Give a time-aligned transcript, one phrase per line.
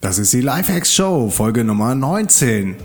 [0.00, 2.76] Das ist die Lifehacks Show, Folge Nummer 19.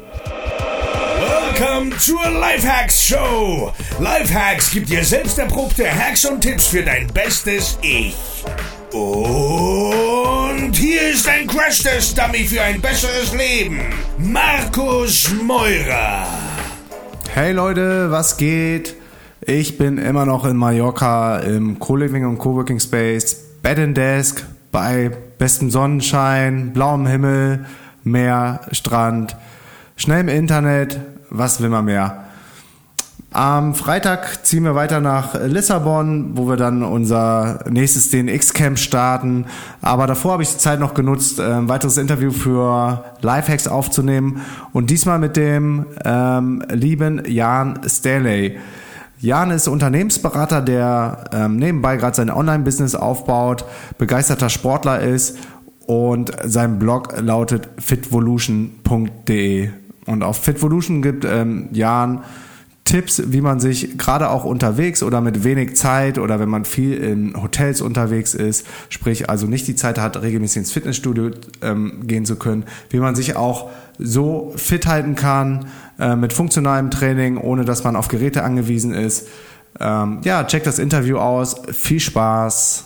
[1.49, 3.71] Willkommen zur Lifehacks Show.
[3.99, 8.15] Lifehacks gibt dir selbst erprobte Hacks und Tipps für dein bestes Ich.
[8.93, 13.81] Und hier ist ein Crash-Test-Dummy für ein besseres Leben.
[14.17, 16.25] Markus Meurer.
[17.33, 18.95] Hey Leute, was geht?
[19.41, 25.11] Ich bin immer noch in Mallorca im Co-Living und Coworking Space, Bed and Desk, bei
[25.41, 27.65] bestem Sonnenschein, blauem Himmel,
[28.03, 29.35] Meer, Strand,
[29.95, 30.99] schnell im Internet,
[31.31, 32.25] was will man mehr?
[33.31, 39.45] Am Freitag ziehen wir weiter nach Lissabon, wo wir dann unser nächstes DNX-Camp starten.
[39.81, 44.41] Aber davor habe ich die Zeit noch genutzt, ein weiteres Interview für Lifehacks aufzunehmen.
[44.73, 48.59] Und diesmal mit dem ähm, lieben Jan Staley.
[49.21, 53.65] Jan ist Unternehmensberater, der ähm, nebenbei gerade sein Online-Business aufbaut,
[53.99, 55.37] begeisterter Sportler ist
[55.85, 59.69] und sein Blog lautet fitvolution.de.
[60.07, 62.23] Und auf Fitvolution gibt ähm, Jan
[62.83, 66.97] Tipps, wie man sich gerade auch unterwegs oder mit wenig Zeit oder wenn man viel
[66.97, 71.29] in Hotels unterwegs ist, sprich also nicht die Zeit hat, regelmäßig ins Fitnessstudio
[71.61, 75.67] ähm, gehen zu können, wie man sich auch so fit halten kann
[76.01, 79.27] äh, mit funktionalem Training, ohne dass man auf Geräte angewiesen ist.
[79.79, 81.61] Ähm, ja, check das Interview aus.
[81.71, 82.83] Viel Spaß.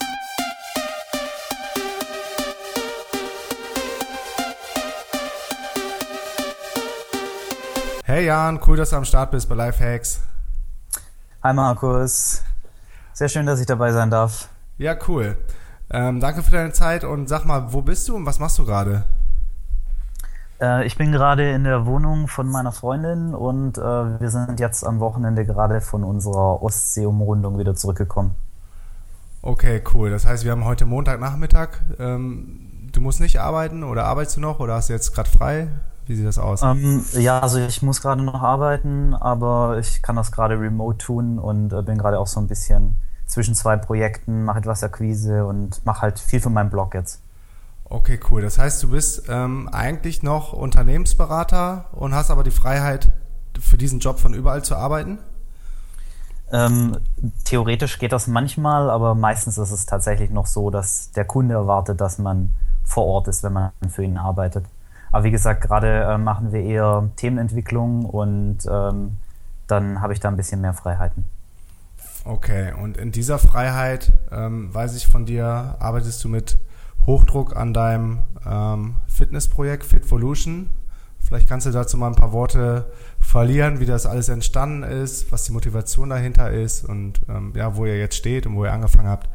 [8.04, 10.20] Hey Jan, cool, dass du am Start bist bei Lifehacks.
[11.42, 12.44] Hi Markus,
[13.14, 14.50] sehr schön, dass ich dabei sein darf.
[14.78, 15.38] Ja, cool.
[15.90, 18.66] Ähm, danke für deine Zeit und sag mal, wo bist du und was machst du
[18.66, 19.06] gerade?
[20.61, 24.84] Äh, ich bin gerade in der Wohnung von meiner Freundin und äh, wir sind jetzt
[24.84, 28.31] am Wochenende gerade von unserer Ostsee-Umrundung wieder zurückgekommen.
[29.42, 30.09] Okay, cool.
[30.09, 31.70] Das heißt, wir haben heute Montagnachmittag.
[32.00, 35.67] Ähm, du musst nicht arbeiten oder arbeitest du noch oder hast du jetzt gerade frei?
[36.08, 36.62] Wie sieht das aus?
[36.62, 41.40] Ähm, ja, also ich muss gerade noch arbeiten, aber ich kann das gerade remote tun
[41.40, 45.84] und äh, bin gerade auch so ein bisschen zwischen zwei Projekten, mache etwas Akquise und
[45.85, 47.22] mache halt viel von meinem Blog jetzt.
[47.85, 48.41] Okay, cool.
[48.41, 53.12] Das heißt, du bist ähm, eigentlich noch Unternehmensberater und hast aber die Freiheit,
[53.59, 55.19] für diesen Job von überall zu arbeiten?
[56.51, 56.97] Ähm,
[57.44, 62.01] theoretisch geht das manchmal, aber meistens ist es tatsächlich noch so, dass der Kunde erwartet,
[62.01, 62.50] dass man
[62.84, 64.66] vor Ort ist, wenn man für ihn arbeitet.
[65.12, 69.18] Aber wie gesagt, gerade äh, machen wir eher Themenentwicklung und ähm,
[69.68, 71.25] dann habe ich da ein bisschen mehr Freiheiten.
[72.25, 76.57] Okay, und in dieser Freiheit, ähm, weiß ich von dir, arbeitest du mit
[77.06, 80.70] Hochdruck an deinem ähm, Fitnessprojekt Fitvolution.
[81.20, 82.86] Vielleicht kannst du dazu mal ein paar Worte
[83.20, 87.86] verlieren, wie das alles entstanden ist, was die Motivation dahinter ist und ähm, ja, wo
[87.86, 89.28] ihr jetzt steht und wo ihr angefangen habt.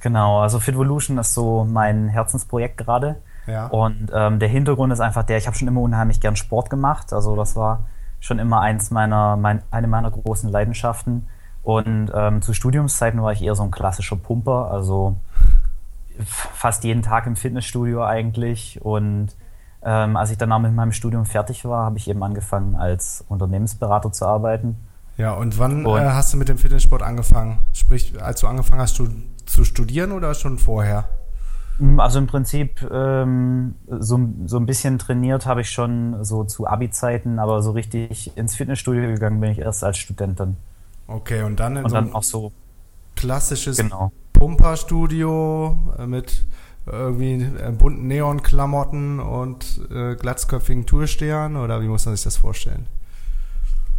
[0.00, 3.16] Genau, also Fitvolution ist so mein Herzensprojekt gerade.
[3.46, 3.66] Ja.
[3.66, 7.12] Und ähm, der Hintergrund ist einfach der, ich habe schon immer unheimlich gern Sport gemacht.
[7.12, 7.86] Also das war
[8.20, 11.26] schon immer eins meiner, mein, eine meiner großen Leidenschaften.
[11.62, 15.16] Und ähm, zu Studiumszeiten war ich eher so ein klassischer Pumper, also
[16.24, 18.80] fast jeden Tag im Fitnessstudio eigentlich.
[18.82, 19.28] Und
[19.82, 24.12] ähm, als ich danach mit meinem Studium fertig war, habe ich eben angefangen, als Unternehmensberater
[24.12, 24.76] zu arbeiten.
[25.16, 27.58] Ja, und wann und, äh, hast du mit dem Fitnesssport angefangen?
[27.72, 29.08] Sprich, als du angefangen hast du,
[29.46, 31.08] zu studieren oder schon vorher?
[31.78, 36.66] Mm, also im Prinzip ähm, so, so ein bisschen trainiert habe ich schon so zu
[36.66, 40.56] Abi-Zeiten, aber so richtig ins Fitnessstudio gegangen bin ich erst als Student dann.
[41.06, 42.52] Okay, und dann in und so dann auch so
[43.16, 44.12] klassisches genau.
[44.38, 46.46] Pumperstudio äh, mit
[46.86, 52.86] irgendwie äh, bunten Neonklamotten und äh, glatzköpfigen Tourstehern oder wie muss man sich das vorstellen?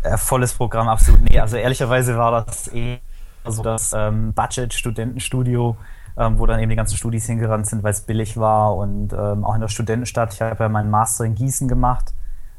[0.02, 1.22] Äh, volles Programm, absolut.
[1.22, 3.00] Nee, also ehrlicherweise war das eh
[3.46, 5.78] so das ähm, Budget-Studentenstudio
[6.20, 9.46] ähm, wo dann eben die ganzen Studis hingerannt sind, weil es billig war und ähm,
[9.46, 10.34] auch in der Studentenstadt.
[10.34, 12.14] Ich habe ja meinen Master in Gießen gemacht.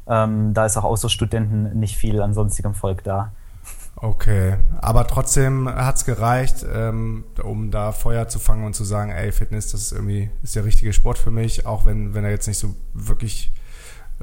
[0.07, 3.33] Ähm, da ist auch außer Studenten nicht viel an sonstigem Volk da.
[4.03, 9.11] Okay, aber trotzdem hat es gereicht, ähm, um da Feuer zu fangen und zu sagen,
[9.11, 12.31] ey, Fitness, das ist irgendwie ist der richtige Sport für mich, auch wenn, wenn er
[12.31, 13.51] jetzt nicht so wirklich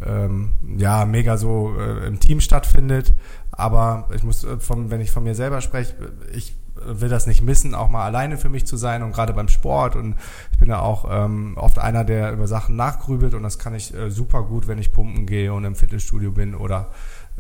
[0.04, 3.14] ähm, ja, mega so äh, im Team stattfindet.
[3.52, 5.94] Aber ich muss, äh, wenn ich von mir selber spreche,
[6.32, 9.48] ich will das nicht missen, auch mal alleine für mich zu sein und gerade beim
[9.48, 9.94] Sport.
[9.94, 10.16] Und
[10.50, 13.94] ich bin ja auch ähm, oft einer, der über Sachen nachgrübelt und das kann ich
[13.94, 16.90] äh, super gut, wenn ich pumpen gehe und im Fitnessstudio bin oder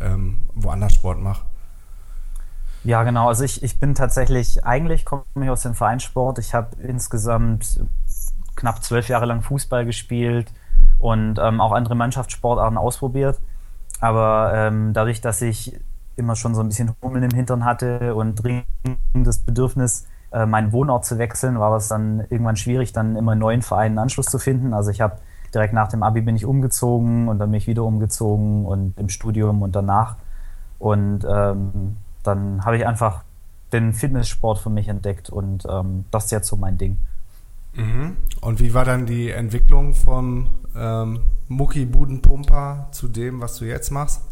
[0.00, 1.44] ähm, woanders Sport mache.
[2.84, 3.28] Ja, genau.
[3.28, 6.38] Also ich, ich bin tatsächlich, eigentlich komme ich aus dem Vereinssport.
[6.38, 7.80] Ich habe insgesamt
[8.56, 10.52] knapp zwölf Jahre lang Fußball gespielt
[10.98, 13.40] und ähm, auch andere Mannschaftssportarten ausprobiert.
[14.00, 15.78] Aber ähm, dadurch, dass ich
[16.16, 18.66] immer schon so ein bisschen Hummeln im Hintern hatte und dringend
[19.14, 23.38] das Bedürfnis, äh, meinen Wohnort zu wechseln, war es dann irgendwann schwierig, dann immer in
[23.38, 24.74] neuen Vereinen Anschluss zu finden.
[24.74, 25.18] Also ich habe
[25.54, 29.08] direkt nach dem Abi bin ich umgezogen und dann bin ich wieder umgezogen und im
[29.08, 30.16] Studium und danach.
[30.78, 33.22] Und ähm, dann habe ich einfach
[33.72, 36.96] den Fitnesssport für mich entdeckt und ähm, das ist jetzt so mein Ding.
[37.74, 38.16] Mhm.
[38.40, 44.22] Und wie war dann die Entwicklung vom ähm, Mucki-Budenpumper zu dem, was du jetzt machst?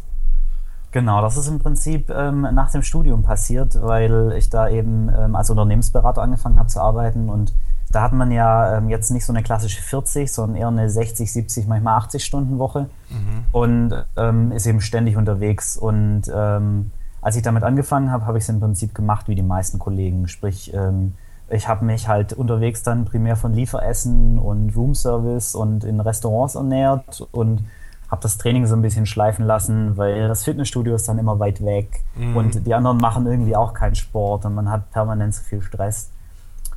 [0.91, 5.35] Genau, das ist im Prinzip ähm, nach dem Studium passiert, weil ich da eben ähm,
[5.35, 7.53] als Unternehmensberater angefangen habe zu arbeiten und
[7.89, 11.31] da hat man ja ähm, jetzt nicht so eine klassische 40, sondern eher eine 60,
[11.31, 13.45] 70, manchmal 80 Stunden Woche mhm.
[13.51, 15.77] und ähm, ist eben ständig unterwegs.
[15.77, 16.91] Und ähm,
[17.27, 20.29] als ich damit angefangen habe, habe ich es im Prinzip gemacht wie die meisten Kollegen.
[20.29, 21.15] Sprich, ähm,
[21.49, 27.27] ich habe mich halt unterwegs dann primär von Lieferessen und Roomservice und in Restaurants ernährt
[27.33, 27.65] und
[28.09, 31.65] habe das Training so ein bisschen schleifen lassen, weil das Fitnessstudio ist dann immer weit
[31.65, 32.37] weg mhm.
[32.37, 36.11] und die anderen machen irgendwie auch keinen Sport und man hat permanent so viel Stress.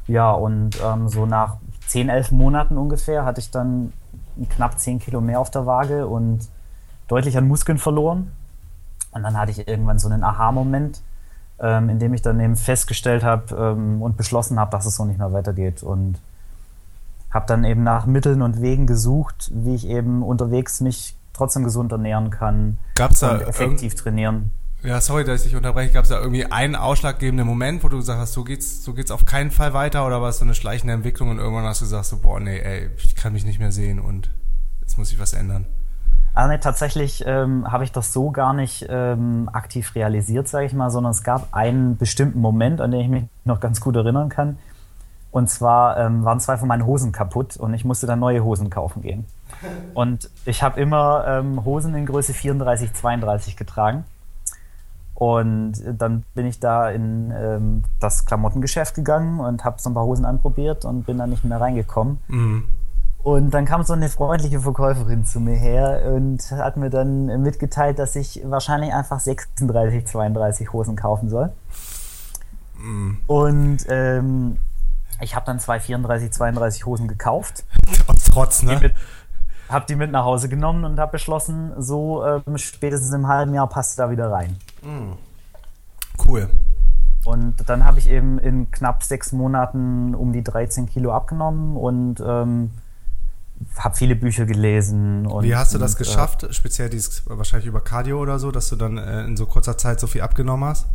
[0.08, 3.92] Ja, und ähm, so nach 10, 11 Monaten ungefähr hatte ich dann
[4.48, 6.48] knapp 10 Kilo mehr auf der Waage und
[7.06, 8.32] deutlich an Muskeln verloren.
[9.12, 11.02] Und dann hatte ich irgendwann so einen Aha-Moment,
[11.58, 15.04] ähm, in dem ich dann eben festgestellt habe ähm, und beschlossen habe, dass es so
[15.04, 15.82] nicht mehr weitergeht.
[15.82, 16.18] Und
[17.30, 21.92] habe dann eben nach Mitteln und Wegen gesucht, wie ich eben unterwegs mich trotzdem gesund
[21.92, 24.50] ernähren kann Gab's da und effektiv trainieren.
[24.82, 25.92] Ja, sorry, dass ich unterbreche.
[25.92, 29.10] Gab es da irgendwie einen ausschlaggebenden Moment, wo du gesagt hast, so geht's, so geht's
[29.10, 31.84] auf keinen Fall weiter oder war es so eine schleichende Entwicklung und irgendwann hast du
[31.84, 34.30] gesagt, so, boah, nee, ey, ich kann mich nicht mehr sehen und
[34.80, 35.66] jetzt muss ich was ändern?
[36.40, 40.90] Also tatsächlich ähm, habe ich das so gar nicht ähm, aktiv realisiert, sage ich mal,
[40.90, 44.56] sondern es gab einen bestimmten Moment, an den ich mich noch ganz gut erinnern kann.
[45.32, 48.70] Und zwar ähm, waren zwei von meinen Hosen kaputt und ich musste dann neue Hosen
[48.70, 49.26] kaufen gehen.
[49.92, 54.04] Und ich habe immer ähm, Hosen in Größe 34, 32 getragen.
[55.12, 60.06] Und dann bin ich da in ähm, das Klamottengeschäft gegangen und habe so ein paar
[60.06, 62.18] Hosen anprobiert und bin da nicht mehr reingekommen.
[62.28, 62.64] Mhm.
[63.22, 67.98] Und dann kam so eine freundliche Verkäuferin zu mir her und hat mir dann mitgeteilt,
[67.98, 71.52] dass ich wahrscheinlich einfach 36, 32 Hosen kaufen soll.
[72.78, 73.18] Mhm.
[73.26, 74.56] Und ähm,
[75.20, 77.64] ich habe dann zwei 34, 32 Hosen gekauft.
[78.32, 78.92] Trotz, ne?
[79.68, 83.68] habe die mit nach Hause genommen und habe beschlossen, so ähm, spätestens im halben Jahr
[83.68, 84.56] passt da wieder rein.
[84.82, 85.12] Mm.
[86.26, 86.48] Cool.
[87.24, 92.22] Und dann habe ich eben in knapp sechs Monaten um die 13 Kilo abgenommen und
[92.26, 92.70] ähm,
[93.76, 95.26] habe viele Bücher gelesen.
[95.26, 96.42] Und, Wie hast du das und, äh, geschafft?
[96.44, 99.76] Äh, Speziell dieses, wahrscheinlich über Cardio oder so, dass du dann äh, in so kurzer
[99.76, 100.86] Zeit so viel abgenommen hast?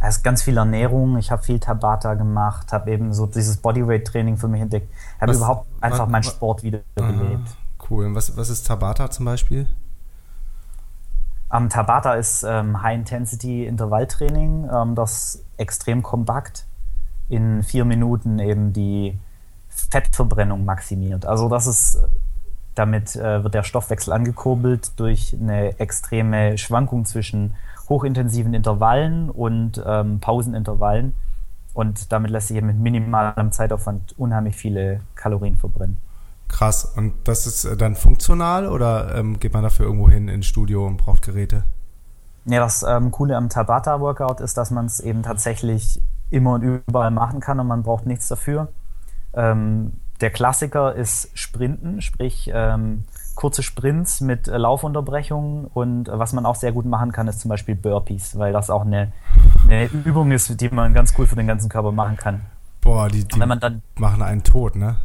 [0.00, 1.16] Es ist ganz viel Ernährung.
[1.16, 4.92] Ich habe viel Tabata gemacht, habe eben so dieses Bodyweight-Training für mich entdeckt.
[5.20, 7.56] Habe überhaupt einfach was, meinen Sport wiederbelebt.
[7.88, 8.06] Cool.
[8.06, 9.66] Und was, was ist Tabata zum Beispiel?
[11.52, 16.66] Ähm, Tabata ist ähm, High-Intensity-Intervalltraining, ähm, das extrem kompakt
[17.28, 19.18] in vier Minuten eben die
[19.90, 21.26] Fettverbrennung maximiert.
[21.26, 22.00] Also das ist,
[22.74, 27.54] damit äh, wird der Stoffwechsel angekurbelt durch eine extreme Schwankung zwischen
[27.88, 31.14] hochintensiven Intervallen und ähm, Pausenintervallen.
[31.74, 35.98] Und damit lässt sich eben mit minimalem Zeitaufwand unheimlich viele Kalorien verbrennen.
[36.48, 36.84] Krass.
[36.96, 40.86] Und das ist äh, dann funktional oder ähm, geht man dafür irgendwo hin ins Studio
[40.86, 41.64] und braucht Geräte?
[42.46, 46.00] Ja, das ähm, Coole am Tabata-Workout ist, dass man es eben tatsächlich
[46.30, 48.68] immer und überall machen kann und man braucht nichts dafür.
[49.36, 53.04] Ähm, der Klassiker ist Sprinten, sprich ähm,
[53.34, 57.40] kurze Sprints mit äh, Laufunterbrechungen und äh, was man auch sehr gut machen kann, ist
[57.40, 59.12] zum Beispiel Burpees, weil das auch eine,
[59.64, 62.40] eine Übung ist, die man ganz cool für den ganzen Körper machen kann.
[62.80, 64.96] Boah, die, die dann, machen einen tot, ne?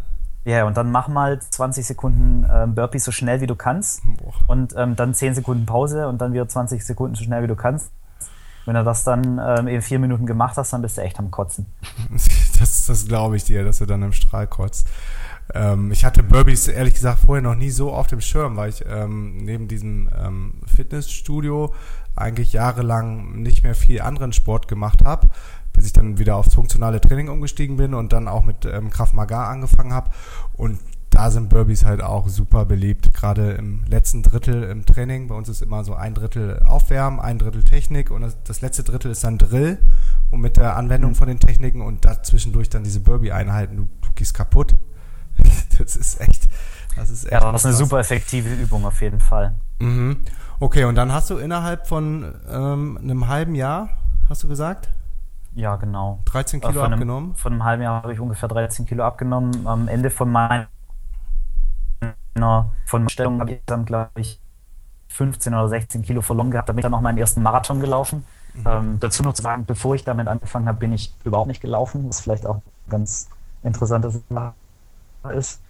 [0.43, 4.01] Ja, und dann mach mal 20 Sekunden ähm, Burpees so schnell wie du kannst.
[4.17, 4.33] Boah.
[4.47, 7.55] Und ähm, dann 10 Sekunden Pause und dann wieder 20 Sekunden so schnell wie du
[7.55, 7.91] kannst.
[8.65, 11.31] Wenn du das dann ähm, in vier Minuten gemacht hast, dann bist du echt am
[11.31, 11.65] Kotzen.
[12.59, 14.87] Das, das glaube ich dir, dass du dann im Strahl kotzt.
[15.55, 18.85] Ähm, ich hatte Burpees ehrlich gesagt vorher noch nie so auf dem Schirm, weil ich
[18.87, 21.73] ähm, neben diesem ähm, Fitnessstudio
[22.15, 25.29] eigentlich jahrelang nicht mehr viel anderen Sport gemacht habe
[25.73, 29.13] bis ich dann wieder aufs funktionale Training umgestiegen bin und dann auch mit ähm, Kraft
[29.13, 30.09] Maga angefangen habe.
[30.53, 30.79] Und
[31.21, 35.27] da sind Burpees halt auch super beliebt, gerade im letzten Drittel im Training.
[35.27, 38.81] Bei uns ist immer so ein Drittel Aufwärmen, ein Drittel Technik und das, das letzte
[38.81, 39.77] Drittel ist dann Drill
[40.31, 43.77] und mit der Anwendung von den Techniken und dazwischendurch dann diese Burpee-Einheiten.
[43.77, 44.73] Du, du gehst kaputt.
[45.77, 46.49] das ist echt,
[46.95, 47.33] das ist echt.
[47.33, 49.53] Ja, das ist eine super effektive Übung auf jeden Fall.
[49.77, 50.21] Mhm.
[50.59, 53.89] Okay, und dann hast du innerhalb von ähm, einem halben Jahr,
[54.27, 54.89] hast du gesagt?
[55.53, 56.21] Ja, genau.
[56.25, 57.29] 13 Kilo von abgenommen?
[57.29, 59.67] Einem, von einem halben Jahr habe ich ungefähr 13 Kilo abgenommen.
[59.67, 60.31] Am Ende von
[62.35, 64.39] meiner von meiner Stellung habe ich dann, glaube ich,
[65.09, 66.69] 15 oder 16 Kilo verloren gehabt.
[66.69, 68.25] Da bin ich dann noch meinen ersten Marathon gelaufen.
[68.53, 68.63] Mhm.
[68.65, 72.07] Ähm, dazu noch zu sagen, bevor ich damit angefangen habe, bin ich überhaupt nicht gelaufen,
[72.07, 73.29] was vielleicht auch ganz
[73.63, 74.21] interessantes
[75.35, 75.61] ist.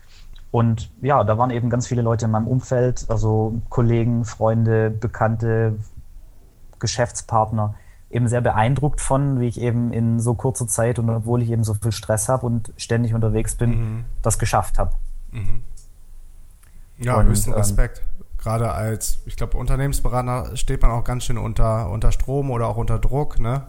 [0.51, 5.77] Und ja, da waren eben ganz viele Leute in meinem Umfeld, also Kollegen, Freunde, Bekannte,
[6.79, 7.75] Geschäftspartner,
[8.09, 11.63] eben sehr beeindruckt von, wie ich eben in so kurzer Zeit und obwohl ich eben
[11.63, 14.05] so viel Stress habe und ständig unterwegs bin, mhm.
[14.21, 14.91] das geschafft habe.
[15.31, 15.63] Mhm.
[17.03, 17.99] Ja, und, höchsten ähm, Respekt.
[17.99, 22.67] Ähm, Gerade als, ich glaube, Unternehmensberater steht man auch ganz schön unter, unter Strom oder
[22.67, 23.63] auch unter Druck, ne?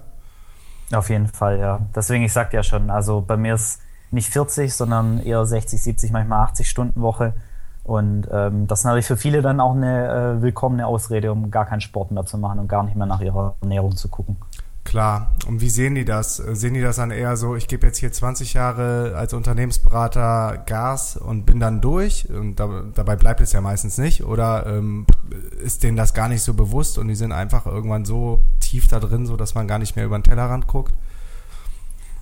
[0.93, 1.81] Auf jeden Fall, ja.
[1.95, 6.13] Deswegen, ich sagte ja schon, also bei mir ist nicht 40, sondern eher 60, 70,
[6.13, 7.35] manchmal 80 Stunden Woche.
[7.85, 11.67] Und ähm, das ist natürlich für viele dann auch eine äh, willkommene Ausrede, um gar
[11.67, 14.37] keinen Sport mehr zu machen und gar nicht mehr nach ihrer Ernährung zu gucken.
[14.85, 15.31] Klar.
[15.47, 16.37] Und wie sehen die das?
[16.37, 21.17] Sehen die das dann eher so, ich gebe jetzt hier 20 Jahre als Unternehmensberater Gas
[21.17, 24.25] und bin dann durch und da, dabei bleibt es ja meistens nicht?
[24.25, 25.07] Oder ähm,
[25.63, 28.99] ist denen das gar nicht so bewusst und die sind einfach irgendwann so tief da
[28.99, 30.93] drin, so dass man gar nicht mehr über den Tellerrand guckt?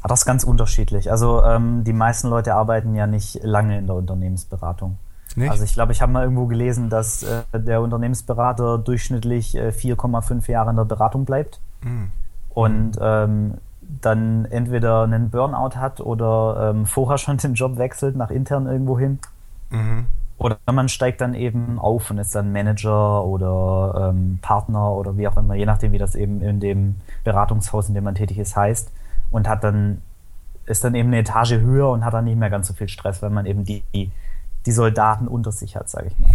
[0.03, 1.11] Das ist ganz unterschiedlich.
[1.11, 4.99] Also ähm, die meisten Leute arbeiten ja nicht lange in der Unternehmensberatung.
[5.35, 5.51] Nicht?
[5.51, 10.51] Also ich glaube, ich habe mal irgendwo gelesen, dass äh, der Unternehmensberater durchschnittlich äh, 4,5
[10.51, 11.61] Jahre in der Beratung bleibt.
[11.83, 12.11] Mhm
[12.55, 13.55] und ähm,
[14.01, 18.99] dann entweder einen Burnout hat oder ähm, vorher schon den Job wechselt nach intern irgendwo
[18.99, 19.19] hin.
[19.71, 20.07] Mhm.
[20.39, 25.29] Oder man steigt dann eben auf und ist dann Manager oder ähm, Partner oder wie
[25.29, 28.57] auch immer, je nachdem, wie das eben in dem Beratungshaus, in dem man tätig ist,
[28.57, 28.91] heißt.
[29.31, 30.01] Und hat dann,
[30.65, 33.21] ist dann eben eine Etage höher und hat dann nicht mehr ganz so viel Stress,
[33.21, 36.31] weil man eben die, die Soldaten unter sich hat, sage ich mal.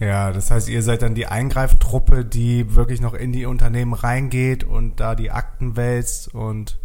[0.00, 4.64] Ja, das heißt, ihr seid dann die Eingreiftruppe, die wirklich noch in die Unternehmen reingeht
[4.64, 6.78] und da die Akten wälzt und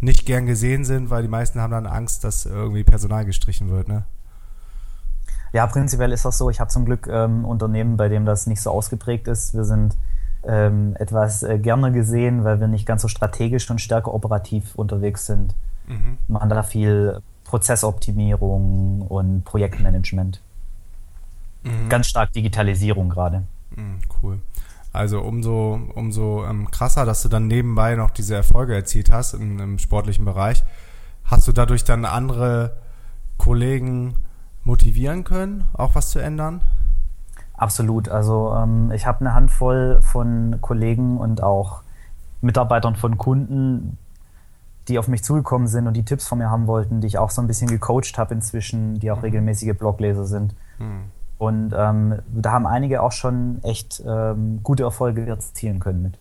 [0.00, 3.88] nicht gern gesehen sind, weil die meisten haben dann Angst, dass irgendwie Personal gestrichen wird,
[3.88, 4.04] ne?
[5.52, 6.48] Ja, prinzipiell ist das so.
[6.48, 9.52] Ich habe zum Glück ähm, Unternehmen, bei dem das nicht so ausgeprägt ist.
[9.52, 9.96] Wir sind
[10.44, 15.26] ähm, etwas äh, gerne gesehen, weil wir nicht ganz so strategisch und stärker operativ unterwegs
[15.26, 15.56] sind.
[15.88, 16.18] Mhm.
[16.28, 20.40] Machen da viel Prozessoptimierung und Projektmanagement.
[21.62, 21.88] Mhm.
[21.88, 23.44] Ganz stark Digitalisierung gerade.
[23.76, 24.40] Mhm, cool.
[24.92, 29.60] Also umso, umso ähm, krasser, dass du dann nebenbei noch diese Erfolge erzielt hast im,
[29.60, 30.64] im sportlichen Bereich.
[31.24, 32.76] Hast du dadurch dann andere
[33.38, 34.16] Kollegen
[34.64, 36.62] motivieren können, auch was zu ändern?
[37.54, 38.08] Absolut.
[38.08, 41.82] Also ähm, ich habe eine Handvoll von Kollegen und auch
[42.40, 43.98] Mitarbeitern von Kunden,
[44.88, 47.30] die auf mich zugekommen sind und die Tipps von mir haben wollten, die ich auch
[47.30, 49.24] so ein bisschen gecoacht habe inzwischen, die auch mhm.
[49.24, 50.54] regelmäßige Blogleser sind.
[50.78, 51.04] Mhm.
[51.40, 56.18] Und ähm, da haben einige auch schon echt ähm, gute Erfolge erzielen können mit.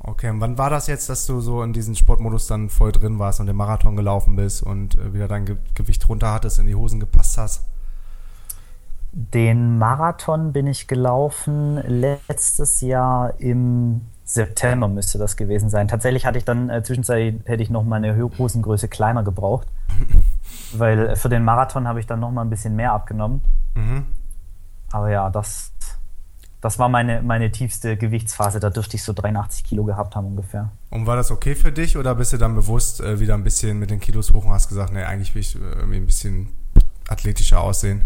[0.00, 3.18] Okay, und wann war das jetzt, dass du so in diesem Sportmodus dann voll drin
[3.18, 6.66] warst und den Marathon gelaufen bist und äh, wieder dein Ge Gewicht runter hattest, in
[6.66, 7.64] die Hosen gepasst hast?
[9.12, 15.88] Den Marathon bin ich gelaufen letztes Jahr im September müsste das gewesen sein.
[15.88, 19.68] Tatsächlich hatte ich dann äh, zwischenzeitlich hätte ich noch meine Hosengröße kleiner gebraucht,
[20.74, 23.40] weil für den Marathon habe ich dann noch mal ein bisschen mehr abgenommen.
[23.74, 24.04] Mhm.
[24.92, 25.72] Aber ja, das,
[26.60, 28.60] das war meine, meine tiefste Gewichtsphase.
[28.60, 30.70] Da dürfte ich so 83 Kilo gehabt haben ungefähr.
[30.90, 33.78] Und war das okay für dich oder bist du dann bewusst äh, wieder ein bisschen
[33.78, 36.48] mit den Kilos hoch und hast gesagt, nee, eigentlich will ich äh, irgendwie ein bisschen
[37.08, 38.02] athletischer aussehen?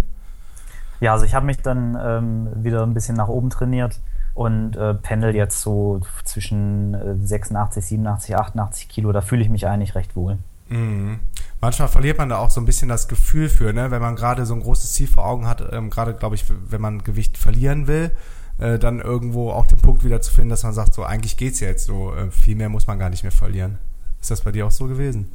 [1.00, 4.00] Ja, also ich habe mich dann ähm, wieder ein bisschen nach oben trainiert
[4.34, 9.12] und äh, pendel jetzt so zwischen 86, 87, 88 Kilo.
[9.12, 10.38] Da fühle ich mich eigentlich recht wohl.
[10.68, 11.20] Mhm
[11.64, 13.90] manchmal verliert man da auch so ein bisschen das Gefühl für, ne?
[13.90, 16.80] wenn man gerade so ein großes Ziel vor Augen hat, ähm, gerade glaube ich, wenn
[16.80, 18.10] man Gewicht verlieren will,
[18.58, 21.54] äh, dann irgendwo auch den Punkt wieder zu finden, dass man sagt, so eigentlich geht
[21.54, 23.78] es ja jetzt so, äh, viel mehr muss man gar nicht mehr verlieren.
[24.20, 25.30] Ist das bei dir auch so gewesen?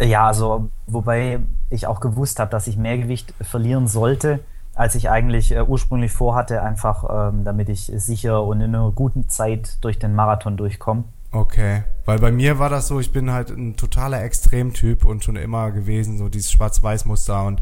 [0.00, 4.40] Ja, also wobei ich auch gewusst habe, dass ich mehr Gewicht verlieren sollte,
[4.74, 9.28] als ich eigentlich äh, ursprünglich vorhatte, einfach ähm, damit ich sicher und in einer guten
[9.28, 11.04] Zeit durch den Marathon durchkomme.
[11.34, 15.34] Okay, weil bei mir war das so, ich bin halt ein totaler Extremtyp und schon
[15.34, 17.60] immer gewesen, so dieses Schwarz-Weiß-Muster und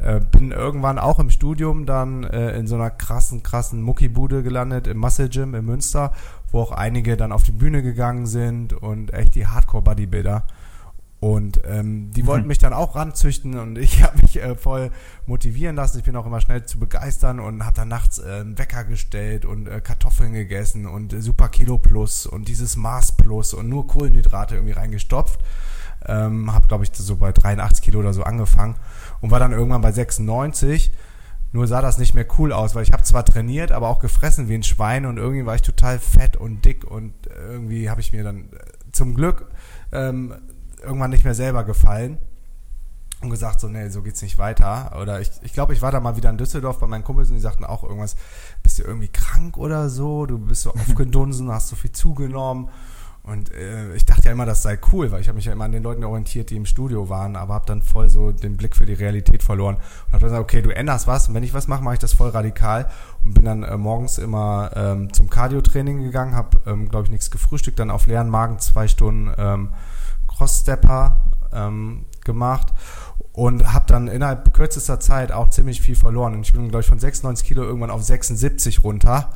[0.00, 4.86] äh, bin irgendwann auch im Studium dann äh, in so einer krassen, krassen Muckibude gelandet
[4.86, 6.12] im Muscle Gym in Münster,
[6.50, 10.44] wo auch einige dann auf die Bühne gegangen sind und echt die Hardcore-Bodybuilder.
[11.18, 12.48] Und ähm, die wollten mhm.
[12.48, 14.90] mich dann auch ranzüchten und ich habe mich äh, voll
[15.26, 15.98] motivieren lassen.
[15.98, 19.46] Ich bin auch immer schnell zu begeistern und habe dann nachts äh, einen Wecker gestellt
[19.46, 23.86] und äh, Kartoffeln gegessen und äh, Super Kilo Plus und dieses Mars Plus und nur
[23.86, 25.40] Kohlenhydrate irgendwie reingestopft.
[26.04, 28.76] Ähm, habe, glaube ich, so bei 83 Kilo oder so angefangen
[29.20, 30.92] und war dann irgendwann bei 96.
[31.52, 34.48] Nur sah das nicht mehr cool aus, weil ich habe zwar trainiert, aber auch gefressen
[34.48, 38.12] wie ein Schwein und irgendwie war ich total fett und dick und irgendwie habe ich
[38.12, 38.58] mir dann äh,
[38.92, 39.50] zum Glück
[39.92, 40.34] ähm,
[40.82, 42.18] irgendwann nicht mehr selber gefallen
[43.22, 44.96] und gesagt, so, nee, so geht's nicht weiter.
[45.00, 47.36] Oder ich, ich glaube, ich war da mal wieder in Düsseldorf bei meinen Kumpels und
[47.36, 48.16] die sagten auch irgendwas,
[48.62, 50.26] bist du irgendwie krank oder so?
[50.26, 52.68] Du bist so aufgedunsen, hast so viel zugenommen.
[53.26, 55.64] Und äh, ich dachte ja immer, das sei cool, weil ich habe mich ja immer
[55.64, 58.76] an den Leuten orientiert, die im Studio waren, aber habe dann voll so den Blick
[58.76, 61.52] für die Realität verloren und habe dann gesagt, okay, du änderst was und wenn ich
[61.52, 62.88] was mache, mache ich das voll radikal
[63.24, 67.32] und bin dann äh, morgens immer ähm, zum Cardio-Training gegangen, habe, ähm, glaube ich, nichts
[67.32, 69.70] gefrühstückt, dann auf leeren Magen zwei Stunden ähm,
[70.36, 72.72] Cross-Stepper ähm, gemacht
[73.32, 76.34] und habe dann innerhalb kürzester Zeit auch ziemlich viel verloren.
[76.34, 79.30] Und ich bin, glaube ich, von 96 Kilo irgendwann auf 76 runter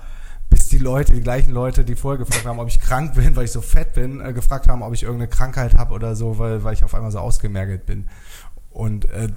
[0.51, 3.45] bis die Leute, die gleichen Leute, die vorher gefragt haben, ob ich krank bin, weil
[3.45, 6.65] ich so fett bin, äh, gefragt haben, ob ich irgendeine Krankheit habe oder so, weil,
[6.65, 8.09] weil ich auf einmal so ausgemergelt bin.
[8.69, 9.29] Und äh,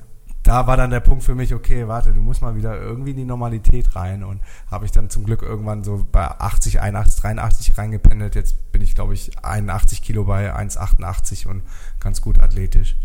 [0.44, 3.18] da war dann der Punkt für mich, okay, warte, du musst mal wieder irgendwie in
[3.18, 7.78] die Normalität rein und habe ich dann zum Glück irgendwann so bei 80, 81, 83
[7.78, 8.36] reingependelt.
[8.36, 11.64] Jetzt bin ich, glaube ich, 81 Kilo bei 1,88 und
[12.00, 12.98] ganz gut athletisch.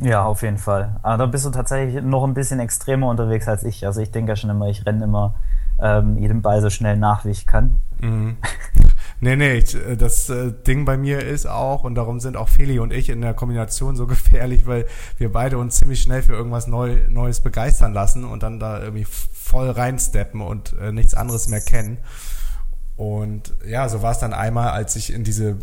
[0.00, 1.00] Ja, auf jeden Fall.
[1.02, 3.84] Aber da bist du tatsächlich noch ein bisschen extremer unterwegs als ich.
[3.84, 5.34] Also ich denke ja schon immer, ich renne immer
[5.80, 7.80] ähm, jedem Ball so schnell nach, wie ich kann.
[8.00, 8.36] Mhm.
[9.20, 12.78] Nee, nee, äh, das äh, Ding bei mir ist auch, und darum sind auch Feli
[12.78, 16.66] und ich in der Kombination so gefährlich, weil wir beide uns ziemlich schnell für irgendwas
[16.66, 21.60] Neu, Neues begeistern lassen und dann da irgendwie voll reinsteppen und äh, nichts anderes mehr
[21.60, 21.98] kennen.
[22.96, 25.56] Und ja, so war es dann einmal, als ich in diese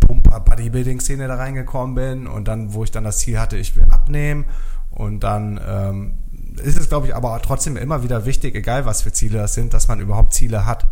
[0.00, 4.44] Pumper-Bodybuilding-Szene da reingekommen bin und dann, wo ich dann das Ziel hatte, ich will abnehmen
[4.90, 6.14] und dann ähm,
[6.62, 9.72] ist es, glaube ich, aber trotzdem immer wieder wichtig, egal was für Ziele das sind,
[9.72, 10.86] dass man überhaupt Ziele hat.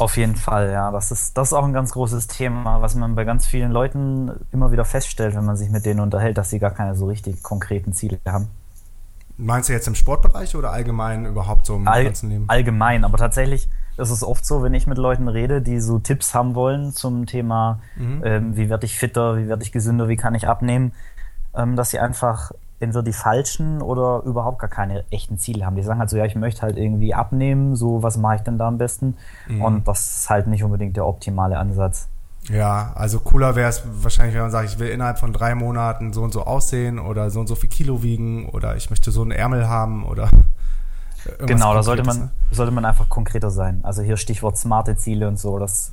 [0.00, 0.90] Auf jeden Fall, ja.
[0.90, 4.32] Das ist, das ist auch ein ganz großes Thema, was man bei ganz vielen Leuten
[4.50, 7.42] immer wieder feststellt, wenn man sich mit denen unterhält, dass sie gar keine so richtig
[7.42, 8.48] konkreten Ziele haben.
[9.36, 12.44] Meinst du jetzt im Sportbereich oder allgemein überhaupt so im All, ganzen Leben?
[12.48, 16.32] Allgemein, aber tatsächlich ist es oft so, wenn ich mit Leuten rede, die so Tipps
[16.32, 18.22] haben wollen zum Thema, mhm.
[18.24, 20.92] ähm, wie werde ich fitter, wie werde ich gesünder, wie kann ich abnehmen,
[21.54, 25.76] ähm, dass sie einfach entweder die falschen oder überhaupt gar keine echten Ziele haben.
[25.76, 28.58] Die sagen halt so, ja, ich möchte halt irgendwie abnehmen, so was mache ich denn
[28.58, 29.16] da am besten?
[29.48, 29.62] Mhm.
[29.62, 32.08] Und das ist halt nicht unbedingt der optimale Ansatz.
[32.48, 36.12] Ja, also cooler wäre es wahrscheinlich, wenn man sagt, ich will innerhalb von drei Monaten
[36.12, 39.20] so und so aussehen oder so und so viel Kilo wiegen oder ich möchte so
[39.22, 40.30] einen Ärmel haben oder
[41.38, 42.30] Genau, da sollte man, ne?
[42.50, 43.80] sollte man einfach konkreter sein.
[43.82, 45.92] Also hier Stichwort smarte Ziele und so, das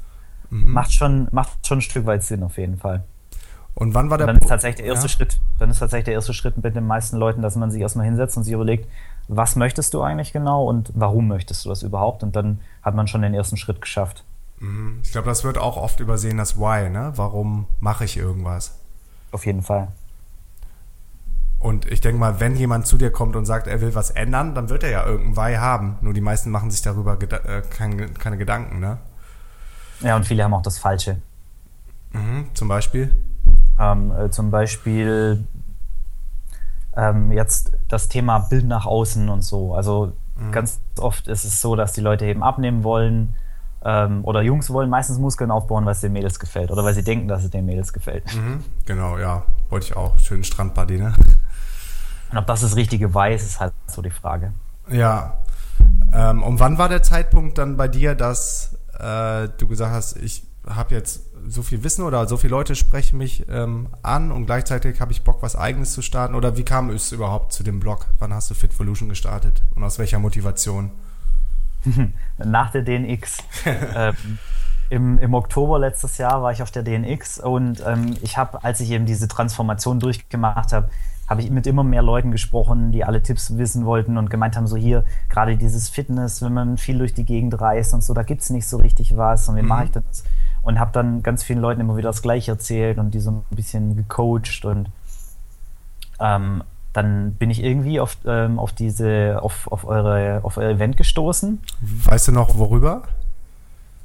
[0.50, 0.72] mhm.
[0.72, 3.04] macht, schon, macht schon ein Stück weit Sinn auf jeden Fall.
[3.78, 5.10] Und wann war der dann ist tatsächlich der erste ja?
[5.10, 8.08] Schritt, dann ist tatsächlich der erste Schritt mit den meisten Leuten, dass man sich erstmal
[8.08, 8.90] hinsetzt und sich überlegt,
[9.28, 12.24] was möchtest du eigentlich genau und warum möchtest du das überhaupt?
[12.24, 14.24] Und dann hat man schon den ersten Schritt geschafft.
[14.60, 15.02] Mhm.
[15.04, 17.14] Ich glaube, das wird auch oft übersehen, das Why, ne?
[17.18, 18.80] Warum mache ich irgendwas?
[19.32, 19.90] Auf jeden Fall.
[21.60, 24.56] Und ich denke mal, wenn jemand zu dir kommt und sagt, er will was ändern,
[24.56, 25.98] dann wird er ja irgendein Why haben.
[26.02, 28.98] Nur die meisten machen sich darüber äh, keine, keine Gedanken, ne?
[30.00, 31.22] Ja, und viele haben auch das Falsche.
[32.14, 33.16] Mhm, zum Beispiel?
[33.80, 35.46] Ähm, äh, zum Beispiel
[36.96, 39.74] ähm, jetzt das Thema Bild nach außen und so.
[39.74, 40.52] Also mhm.
[40.52, 43.36] ganz oft ist es so, dass die Leute eben abnehmen wollen
[43.86, 47.04] ähm, oder Jungs wollen meistens Muskeln aufbauen, weil es den Mädels gefällt oder weil sie
[47.04, 48.36] denken, dass es den Mädels gefällt.
[48.36, 48.64] Mhm.
[48.86, 49.44] Genau, ja.
[49.70, 50.18] Wollte ich auch.
[50.20, 51.14] Schönen Strandbody, ne?
[52.32, 54.54] Und ob das das Richtige weiß, ist halt so die Frage.
[54.90, 55.38] Ja.
[56.12, 60.44] Ähm, und wann war der Zeitpunkt dann bei dir, dass äh, du gesagt hast, ich
[60.68, 65.00] habe jetzt so viel Wissen oder so viele Leute sprechen mich ähm, an und gleichzeitig
[65.00, 66.36] habe ich Bock, was Eigenes zu starten?
[66.36, 68.08] Oder wie kam es überhaupt zu dem Blog?
[68.20, 70.92] Wann hast du Fitvolution gestartet und aus welcher Motivation?
[72.38, 73.38] Nach der DNX.
[73.96, 74.16] ähm,
[74.90, 78.80] im, Im Oktober letztes Jahr war ich auf der DNX und ähm, ich habe, als
[78.80, 80.90] ich eben diese Transformation durchgemacht habe,
[81.28, 84.66] habe ich mit immer mehr Leuten gesprochen, die alle Tipps wissen wollten und gemeint haben,
[84.66, 88.24] so hier, gerade dieses Fitness, wenn man viel durch die Gegend reist und so, da
[88.24, 89.68] gibt es nicht so richtig was und wie mhm.
[89.68, 90.24] mache ich das?
[90.68, 93.44] Und habe dann ganz vielen Leuten immer wieder das Gleiche erzählt und die so ein
[93.52, 94.90] bisschen gecoacht und
[96.20, 100.98] ähm, dann bin ich irgendwie auf, ähm, auf diese, auf, auf, eure, auf euer Event
[100.98, 101.62] gestoßen.
[101.80, 103.04] Weißt du noch worüber?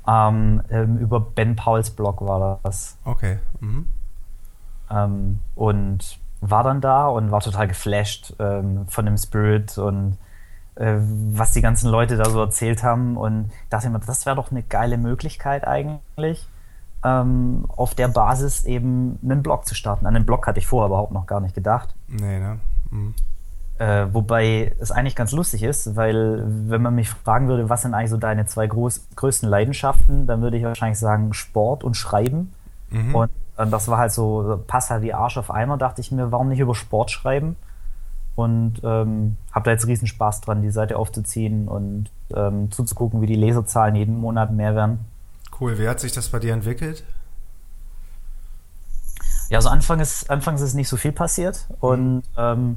[0.07, 2.96] Ähm, ähm, über Ben Pauls Blog war das.
[3.05, 3.38] Okay.
[3.59, 3.87] Mhm.
[4.88, 10.16] Ähm, und war dann da und war total geflasht ähm, von dem Spirit und
[10.77, 10.94] äh,
[11.33, 14.62] was die ganzen Leute da so erzählt haben und dachte mir, das wäre doch eine
[14.62, 16.46] geile Möglichkeit eigentlich,
[17.05, 20.07] ähm, auf der Basis eben einen Blog zu starten.
[20.07, 21.95] An den Blog hatte ich vorher überhaupt noch gar nicht gedacht.
[22.09, 22.59] Nee, ne?
[22.91, 23.15] Mhm.
[23.79, 27.95] Äh, wobei es eigentlich ganz lustig ist, weil wenn man mich fragen würde, was sind
[27.95, 32.53] eigentlich so deine zwei groß, größten Leidenschaften, dann würde ich wahrscheinlich sagen Sport und Schreiben.
[32.91, 33.15] Mhm.
[33.15, 36.31] Und, und, das war halt so, passt halt wie Arsch auf Eimer, dachte ich mir,
[36.31, 37.57] warum nicht über Sport schreiben?
[38.35, 43.27] Und ähm, habe da jetzt riesen Spaß dran, die Seite aufzuziehen und ähm, zuzugucken, wie
[43.27, 45.01] die Leserzahlen jeden Monat mehr werden.
[45.62, 45.79] Cool.
[45.79, 47.05] Wie hat sich das bei dir entwickelt?
[49.48, 52.22] Ja, also Anfang ist, anfangs ist nicht so viel passiert und mhm.
[52.37, 52.77] ähm,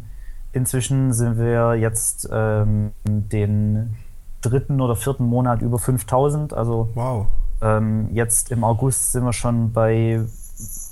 [0.54, 3.96] inzwischen sind wir jetzt ähm, den
[4.42, 6.54] dritten oder vierten Monat über 5000.
[6.54, 7.26] Also wow.
[7.60, 10.24] Ähm, jetzt im August sind wir schon bei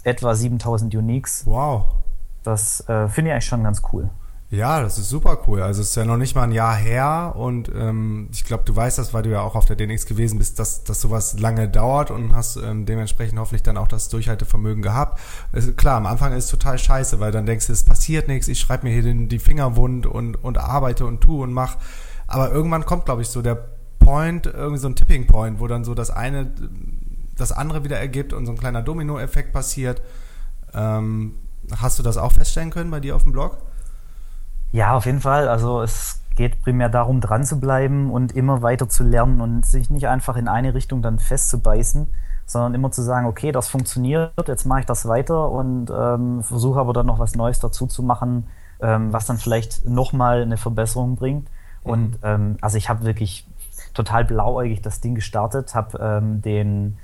[0.03, 1.45] etwa 7000 Uniques.
[1.45, 1.85] Wow.
[2.41, 4.09] Das äh, finde ich eigentlich schon ganz cool.
[4.53, 5.63] Ja, das ist super cool.
[5.63, 8.75] Also es ist ja noch nicht mal ein Jahr her und ähm, ich glaube, du
[8.75, 11.67] weißt das, weil du ja auch auf der DNX gewesen bist, dass, dass sowas lange
[11.67, 15.19] dauert und hast ähm, dementsprechend hoffentlich dann auch das Durchhaltevermögen gehabt.
[15.53, 18.47] Es, klar, am Anfang ist es total scheiße, weil dann denkst du, es passiert nichts,
[18.47, 21.77] ich schreibe mir hier den, die Finger wund und, und arbeite und tu und mach.
[22.27, 23.57] Aber irgendwann kommt, glaube ich, so der
[23.97, 26.53] Point, irgendwie so ein Tipping Point, wo dann so das eine
[27.35, 30.03] das andere wieder ergibt und so ein kleiner Domino-Effekt passiert.
[30.75, 31.39] Ähm,
[31.75, 33.57] hast du das auch feststellen können bei dir auf dem Blog?
[34.73, 35.47] Ja, auf jeden Fall.
[35.47, 39.91] Also es geht primär darum, dran zu bleiben und immer weiter zu lernen und sich
[39.91, 42.11] nicht einfach in eine Richtung dann festzubeißen,
[42.47, 46.79] sondern immer zu sagen, okay, das funktioniert, jetzt mache ich das weiter und ähm, versuche
[46.79, 48.47] aber dann noch was Neues dazu zu machen,
[48.81, 51.47] ähm, was dann vielleicht nochmal eine Verbesserung bringt.
[51.83, 51.91] Mhm.
[51.91, 53.47] Und ähm, also ich habe wirklich
[53.93, 56.97] total blauäugig das Ding gestartet, habe ähm, den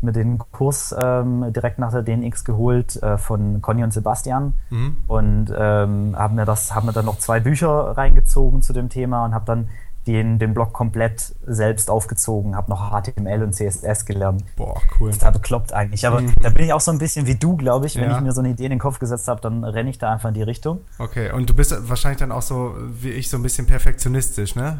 [0.00, 4.96] mir den Kurs ähm, direkt nach der DNX geholt äh, von Conny und Sebastian mhm.
[5.06, 9.24] und ähm, habe mir das, habe mir dann noch zwei Bücher reingezogen zu dem Thema
[9.24, 9.68] und habe dann
[10.08, 14.42] den, den Blog komplett selbst aufgezogen, habe noch HTML und CSS gelernt.
[14.56, 15.12] Boah, cool.
[15.20, 16.06] Da bekloppt eigentlich.
[16.06, 16.32] Aber mhm.
[16.40, 17.96] da bin ich auch so ein bisschen wie du, glaube ich.
[17.96, 18.16] Wenn ja.
[18.16, 20.30] ich mir so eine Idee in den Kopf gesetzt habe, dann renne ich da einfach
[20.30, 20.80] in die Richtung.
[20.98, 24.78] Okay, und du bist wahrscheinlich dann auch so wie ich so ein bisschen perfektionistisch, ne?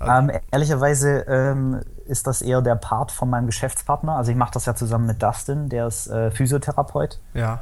[0.00, 4.16] Ähm, ehrlicherweise ähm, ist das eher der Part von meinem Geschäftspartner.
[4.16, 7.20] Also ich mache das ja zusammen mit Dustin, der ist äh, Physiotherapeut.
[7.34, 7.60] Ja.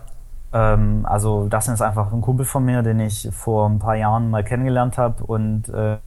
[0.52, 4.30] Ähm, also Dustin ist einfach ein Kumpel von mir, den ich vor ein paar Jahren
[4.30, 5.24] mal kennengelernt habe.
[5.24, 5.98] Und äh,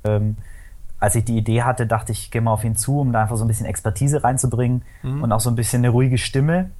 [0.99, 3.21] als ich die Idee hatte, dachte ich, ich gehe mal auf ihn zu, um da
[3.21, 5.23] einfach so ein bisschen Expertise reinzubringen mhm.
[5.23, 6.71] und auch so ein bisschen eine ruhige Stimme.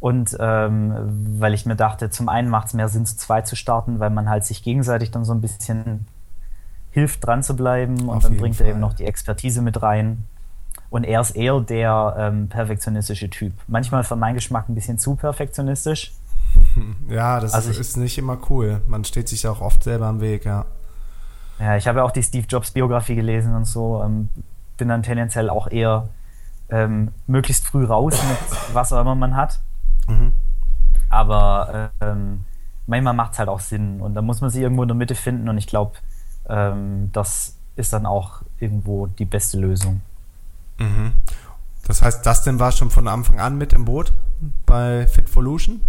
[0.00, 0.94] Und ähm,
[1.40, 4.10] weil ich mir dachte, zum einen macht es mehr Sinn, zu zweit zu starten, weil
[4.10, 6.06] man halt sich gegenseitig dann so ein bisschen
[6.94, 8.66] hilft, dran zu bleiben und Auf dann bringt Fall.
[8.66, 10.24] er eben noch die Expertise mit rein.
[10.90, 13.52] Und er ist eher der ähm, perfektionistische Typ.
[13.66, 16.12] Manchmal für meinen Geschmack ein bisschen zu perfektionistisch.
[17.08, 18.80] Ja, das also ist, ist nicht immer cool.
[18.86, 20.66] Man steht sich auch oft selber am Weg, ja.
[21.58, 24.00] Ja, ich habe ja auch die Steve Jobs Biografie gelesen und so.
[24.04, 24.28] Ähm,
[24.76, 26.08] bin dann tendenziell auch eher
[26.68, 29.60] ähm, möglichst früh raus mit was auch immer man hat.
[30.06, 30.32] Mhm.
[31.10, 32.44] Aber ähm,
[32.86, 35.16] manchmal macht es halt auch Sinn und da muss man sich irgendwo in der Mitte
[35.16, 35.92] finden und ich glaube,
[36.48, 40.00] ähm, das ist dann auch irgendwo die beste Lösung.
[40.78, 41.12] Mhm.
[41.86, 44.12] Das heißt, Dustin war schon von Anfang an mit im Boot
[44.66, 45.84] bei Fitvolution?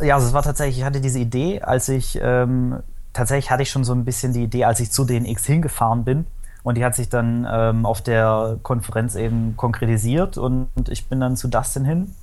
[0.00, 2.80] Ja, also es war tatsächlich, ich hatte diese Idee, als ich, ähm,
[3.12, 6.04] tatsächlich hatte ich schon so ein bisschen die Idee, als ich zu den X hingefahren
[6.04, 6.26] bin.
[6.62, 11.36] Und die hat sich dann ähm, auf der Konferenz eben konkretisiert und ich bin dann
[11.36, 12.14] zu Dustin hin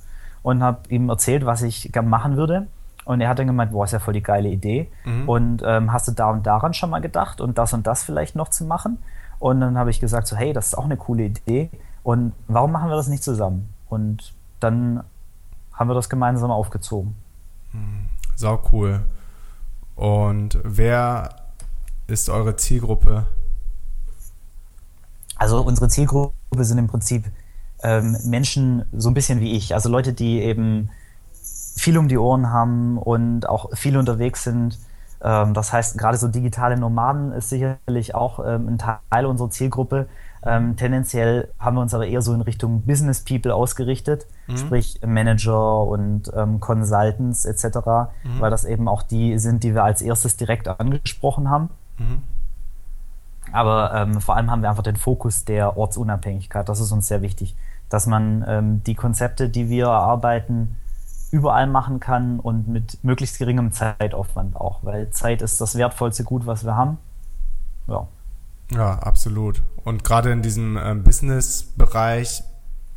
[0.42, 2.68] und habe ihm erzählt, was ich gern machen würde.
[3.08, 4.92] Und er hat dann gemeint, boah, ist ja voll die geile Idee.
[5.06, 5.26] Mhm.
[5.26, 8.36] Und ähm, hast du da und daran schon mal gedacht und das und das vielleicht
[8.36, 8.98] noch zu machen?
[9.38, 11.70] Und dann habe ich gesagt, so, hey, das ist auch eine coole Idee.
[12.02, 13.72] Und warum machen wir das nicht zusammen?
[13.88, 15.02] Und dann
[15.72, 17.16] haben wir das gemeinsam aufgezogen.
[17.72, 18.10] Mhm.
[18.36, 19.00] Sau cool.
[19.94, 21.30] Und wer
[22.08, 23.24] ist eure Zielgruppe?
[25.36, 27.24] Also unsere Zielgruppe sind im Prinzip
[27.82, 29.72] ähm, Menschen so ein bisschen wie ich.
[29.72, 30.90] Also Leute, die eben
[31.78, 34.78] viel um die Ohren haben und auch viel unterwegs sind.
[35.22, 40.08] Ähm, das heißt, gerade so digitale Nomaden ist sicherlich auch ähm, ein Teil unserer Zielgruppe.
[40.44, 44.56] Ähm, tendenziell haben wir uns aber eher so in Richtung Business People ausgerichtet, mhm.
[44.56, 47.64] sprich Manager und Consultants etc.,
[48.22, 48.40] mhm.
[48.40, 51.70] weil das eben auch die sind, die wir als erstes direkt angesprochen haben.
[51.98, 52.22] Mhm.
[53.52, 56.68] Aber ähm, vor allem haben wir einfach den Fokus der Ortsunabhängigkeit.
[56.68, 57.56] Das ist uns sehr wichtig,
[57.88, 60.76] dass man ähm, die Konzepte, die wir erarbeiten,
[61.30, 66.46] überall machen kann und mit möglichst geringem Zeitaufwand auch, weil Zeit ist das wertvollste Gut,
[66.46, 66.98] was wir haben.
[67.86, 68.06] Ja.
[68.70, 69.62] Ja, absolut.
[69.84, 72.42] Und gerade in diesem ähm, Business-Bereich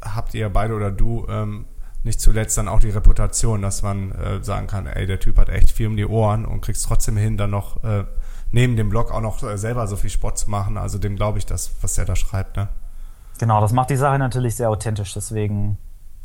[0.02, 1.66] habt ihr beide oder du ähm,
[2.04, 5.50] nicht zuletzt dann auch die Reputation, dass man äh, sagen kann, ey, der Typ hat
[5.50, 8.06] echt viel um die Ohren und kriegst trotzdem hin, dann noch äh,
[8.52, 10.78] neben dem Blog auch noch äh, selber so viel Sport zu machen.
[10.78, 12.70] Also dem glaube ich das, was er da schreibt, ne?
[13.40, 15.78] Genau, das macht die Sache natürlich sehr authentisch, deswegen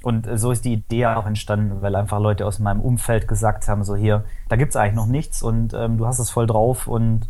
[0.07, 3.83] und so ist die Idee auch entstanden, weil einfach Leute aus meinem Umfeld gesagt haben,
[3.83, 6.87] so hier, da gibt es eigentlich noch nichts und ähm, du hast es voll drauf
[6.87, 7.29] und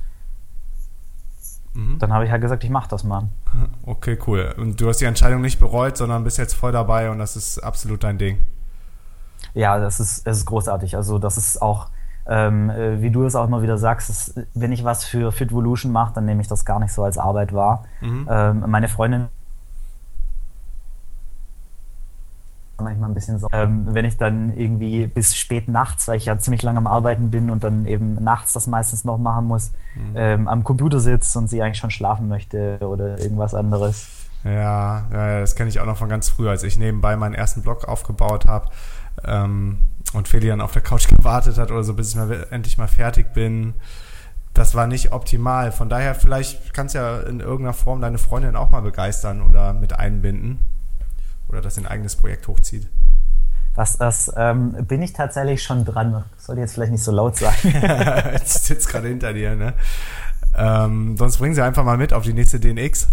[1.72, 1.98] mhm.
[1.98, 3.28] dann habe ich halt gesagt, ich mache das mal.
[3.86, 4.54] Okay, cool.
[4.58, 7.60] Und du hast die Entscheidung nicht bereut, sondern bist jetzt voll dabei und das ist
[7.60, 8.42] absolut dein Ding.
[9.54, 10.96] Ja, das ist, das ist großartig.
[10.96, 11.88] Also das ist auch,
[12.26, 15.92] ähm, äh, wie du es auch immer wieder sagst, dass, wenn ich was für Fitvolution
[15.92, 17.84] mache, dann nehme ich das gar nicht so als Arbeit wahr.
[18.02, 18.28] Mhm.
[18.30, 19.28] Ähm, meine Freundin
[22.80, 23.48] manchmal ein bisschen so.
[23.52, 27.30] Ähm, wenn ich dann irgendwie bis spät nachts, weil ich ja ziemlich lange am Arbeiten
[27.30, 30.12] bin und dann eben nachts das meistens noch machen muss, mhm.
[30.14, 34.08] ähm, am Computer sitze und sie eigentlich schon schlafen möchte oder irgendwas anderes.
[34.44, 37.62] Ja, ja das kenne ich auch noch von ganz früh, als ich nebenbei meinen ersten
[37.62, 38.68] Blog aufgebaut habe
[39.24, 39.78] ähm,
[40.12, 43.32] und Felian auf der Couch gewartet hat oder so, bis ich mal endlich mal fertig
[43.32, 43.74] bin.
[44.54, 45.70] Das war nicht optimal.
[45.70, 49.74] Von daher, vielleicht kannst du ja in irgendeiner Form deine Freundin auch mal begeistern oder
[49.74, 50.60] mit einbinden.
[51.48, 52.88] Oder dass ein eigenes Projekt hochzieht.
[53.74, 56.24] Das, das ähm, bin ich tatsächlich schon dran.
[56.38, 57.54] Sollte jetzt vielleicht nicht so laut sein.
[58.34, 59.74] ich sitze gerade hinter dir, ne?
[60.56, 63.08] Ähm, sonst bringen sie einfach mal mit auf die nächste DNX.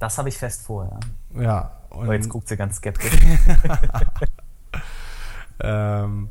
[0.00, 1.00] Das habe ich fest vor,
[1.34, 1.42] ja.
[1.42, 1.72] Ja.
[1.90, 3.12] Und jetzt guckt sie ganz skeptisch.
[5.60, 6.30] ähm,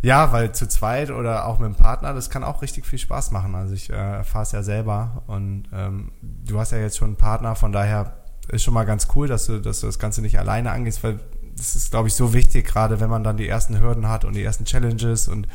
[0.00, 3.30] ja, weil zu zweit oder auch mit dem Partner, das kann auch richtig viel Spaß
[3.30, 3.54] machen.
[3.54, 7.16] Also ich äh, erfahre es ja selber und ähm, du hast ja jetzt schon einen
[7.16, 10.38] Partner, von daher ist schon mal ganz cool, dass du, dass du das Ganze nicht
[10.38, 11.20] alleine angehst, weil
[11.56, 14.34] das ist, glaube ich, so wichtig, gerade wenn man dann die ersten Hürden hat und
[14.34, 15.46] die ersten Challenges und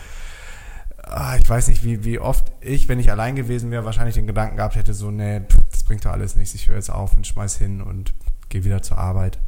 [1.03, 4.27] ah, ich weiß nicht, wie, wie oft ich, wenn ich allein gewesen wäre, wahrscheinlich den
[4.27, 7.25] Gedanken gehabt hätte, so, nee, das bringt doch alles nichts, ich höre jetzt auf und
[7.25, 8.13] schmeiß hin und
[8.49, 9.39] gehe wieder zur Arbeit.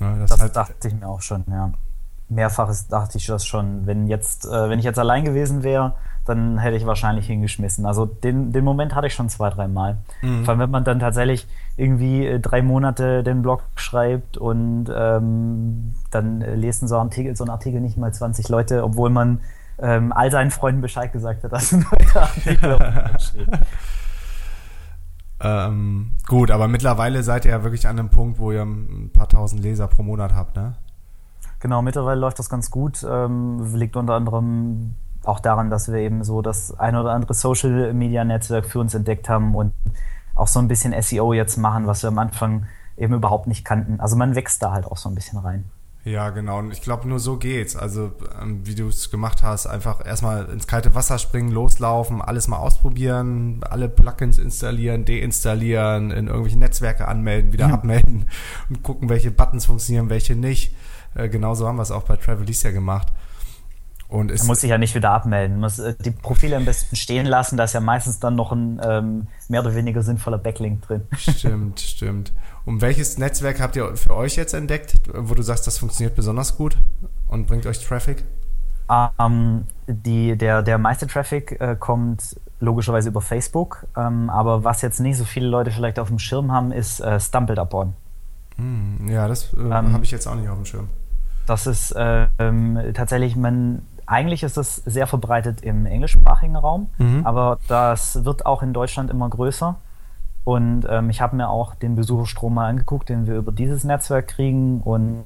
[0.00, 1.72] Ja, das, das halt, dachte ich mir auch schon, ja.
[2.28, 3.86] Mehrfaches dachte ich das schon.
[3.86, 7.86] Wenn jetzt, äh, wenn ich jetzt allein gewesen wäre, dann hätte ich wahrscheinlich hingeschmissen.
[7.86, 9.98] Also den, den Moment hatte ich schon zwei, drei Mal.
[10.22, 10.44] Mhm.
[10.44, 15.94] Vor allem, wenn man dann tatsächlich irgendwie äh, drei Monate den Blog schreibt und ähm,
[16.10, 19.40] dann lesen so, Artikel, so einen Artikel nicht mal 20 Leute, obwohl man
[19.78, 22.78] ähm, all seinen Freunden Bescheid gesagt hat, dass ein neuer Artikel
[23.18, 23.48] steht.
[25.38, 29.28] Ähm, gut, aber mittlerweile seid ihr ja wirklich an einem Punkt, wo ihr ein paar
[29.28, 30.76] tausend Leser pro Monat habt, ne?
[31.60, 33.04] Genau, mittlerweile läuft das ganz gut.
[33.08, 37.92] Ähm, liegt unter anderem auch daran, dass wir eben so das ein oder andere Social
[37.92, 39.72] Media Netzwerk für uns entdeckt haben und
[40.36, 44.00] auch so ein bisschen SEO jetzt machen, was wir am Anfang eben überhaupt nicht kannten.
[44.00, 45.64] Also man wächst da halt auch so ein bisschen rein.
[46.06, 46.60] Ja, genau.
[46.60, 47.74] Und ich glaube, nur so geht's.
[47.74, 52.46] Also, ähm, wie du es gemacht hast, einfach erstmal ins kalte Wasser springen, loslaufen, alles
[52.46, 57.74] mal ausprobieren, alle Plugins installieren, deinstallieren, in irgendwelche Netzwerke anmelden, wieder mhm.
[57.74, 58.28] abmelden
[58.68, 60.76] und gucken, welche Buttons funktionieren, welche nicht.
[61.16, 63.08] Äh, genauso haben wir es auch bei Travelicia gemacht.
[64.08, 65.58] Und es muss sich ja nicht wieder abmelden.
[65.58, 67.56] Muss äh, die Profile am besten stehen lassen.
[67.56, 71.02] Da ist ja meistens dann noch ein ähm, mehr oder weniger sinnvoller Backlink drin.
[71.16, 72.32] Stimmt, stimmt.
[72.64, 76.56] Und welches Netzwerk habt ihr für euch jetzt entdeckt, wo du sagst, das funktioniert besonders
[76.56, 76.76] gut
[77.28, 78.24] und bringt euch Traffic?
[79.18, 83.86] Ähm, die, der, der meiste Traffic äh, kommt logischerweise über Facebook.
[83.96, 87.18] Ähm, aber was jetzt nicht so viele Leute vielleicht auf dem Schirm haben, ist äh,
[87.18, 87.94] Stumbled Upon.
[88.56, 90.88] Hm, ja, das äh, ähm, habe ich jetzt auch nicht auf dem Schirm.
[91.46, 97.26] Das ist ähm, tatsächlich, man eigentlich ist es sehr verbreitet im englischsprachigen Raum, mhm.
[97.26, 99.76] aber das wird auch in Deutschland immer größer.
[100.46, 104.28] Und ähm, ich habe mir auch den Besucherstrom mal angeguckt, den wir über dieses Netzwerk
[104.28, 104.80] kriegen.
[104.80, 105.24] Und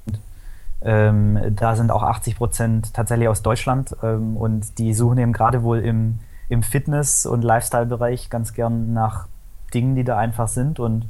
[0.81, 3.95] ähm, da sind auch 80 Prozent tatsächlich aus Deutschland.
[4.03, 9.29] Ähm, und die suchen eben gerade wohl im, im Fitness- und Lifestyle-Bereich ganz gern nach
[9.75, 10.81] Dingen, die da einfach sind.
[10.81, 11.05] Und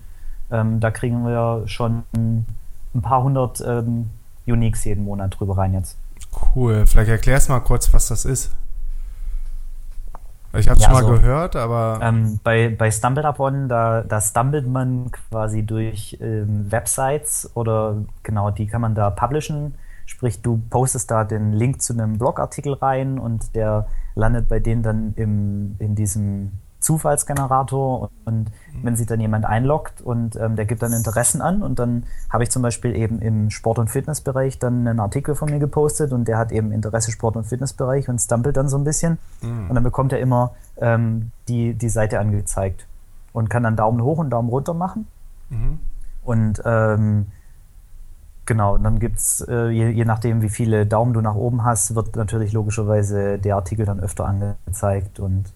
[0.51, 4.11] ähm, da kriegen wir schon ein paar hundert ähm,
[4.45, 5.97] Uniques jeden Monat drüber rein jetzt.
[6.55, 6.87] Cool.
[6.87, 8.53] Vielleicht erklärst du mal kurz, was das ist.
[10.53, 12.01] Ich habe es ja, schon mal so, gehört, aber.
[12.03, 18.67] Ähm, bei, bei StumbleUpon, da, da stumbelt man quasi durch ähm, Websites oder genau, die
[18.67, 19.75] kann man da publishen.
[20.07, 24.83] Sprich, du postest da den Link zu einem Blogartikel rein und der landet bei denen
[24.83, 28.51] dann im, in diesem Zufallsgenerator und mhm.
[28.83, 32.43] wenn sich dann jemand einloggt und ähm, der gibt dann Interessen an und dann habe
[32.43, 36.27] ich zum Beispiel eben im Sport- und Fitnessbereich dann einen Artikel von mir gepostet und
[36.27, 39.69] der hat eben Interesse Sport- und Fitnessbereich und stumpelt dann so ein bisschen mhm.
[39.69, 42.87] und dann bekommt er immer ähm, die, die Seite angezeigt
[43.33, 45.07] und kann dann Daumen hoch und Daumen runter machen
[45.51, 45.79] mhm.
[46.25, 47.27] und ähm,
[48.47, 51.63] Genau, und dann gibt es, äh, je, je, nachdem, wie viele Daumen du nach oben
[51.63, 55.53] hast, wird natürlich logischerweise der Artikel dann öfter angezeigt und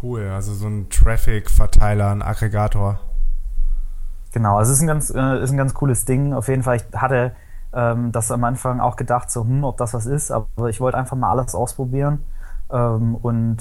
[0.00, 3.00] Cool, also so ein Traffic-Verteiler, ein Aggregator.
[4.32, 6.32] Genau, also es ist ein ganz, äh, ist ein ganz cooles Ding.
[6.34, 7.32] Auf jeden Fall, ich hatte
[7.72, 10.98] ähm, das am Anfang auch gedacht, so, hm, ob das was ist, aber ich wollte
[10.98, 12.22] einfach mal alles ausprobieren.
[12.70, 13.56] Ähm, und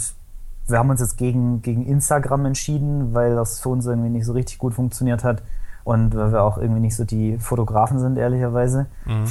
[0.68, 4.34] wir haben uns jetzt gegen, gegen Instagram entschieden, weil das für uns irgendwie nicht so
[4.34, 5.42] richtig gut funktioniert hat
[5.86, 8.88] und weil wir auch irgendwie nicht so die Fotografen sind, ehrlicherweise.
[9.06, 9.26] Mhm.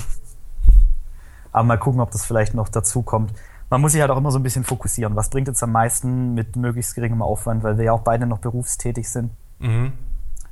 [1.52, 3.32] Aber mal gucken, ob das vielleicht noch dazu kommt
[3.70, 5.16] man muss sich halt auch immer so ein bisschen fokussieren.
[5.16, 8.38] Was bringt jetzt am meisten mit möglichst geringem Aufwand, weil wir ja auch beide noch
[8.38, 9.30] berufstätig sind.
[9.58, 9.92] Mhm.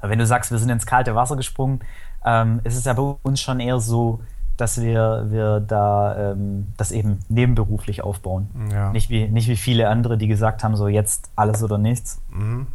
[0.00, 1.80] Wenn du sagst, wir sind ins kalte Wasser gesprungen,
[2.24, 4.20] ähm, ist es ja bei uns schon eher so,
[4.56, 8.48] dass wir, wir da ähm, das eben nebenberuflich aufbauen.
[8.70, 8.92] Ja.
[8.92, 12.20] Nicht, wie, nicht wie viele andere, die gesagt haben, so jetzt alles oder nichts.
[12.30, 12.66] Mhm.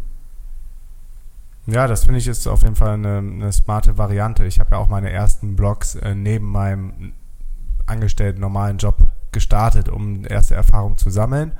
[1.67, 4.43] Ja, das finde ich ist auf jeden Fall eine, eine smarte Variante.
[4.45, 7.13] Ich habe ja auch meine ersten Blogs äh, neben meinem
[7.85, 8.97] angestellten normalen Job
[9.31, 11.53] gestartet, um erste Erfahrung zu sammeln,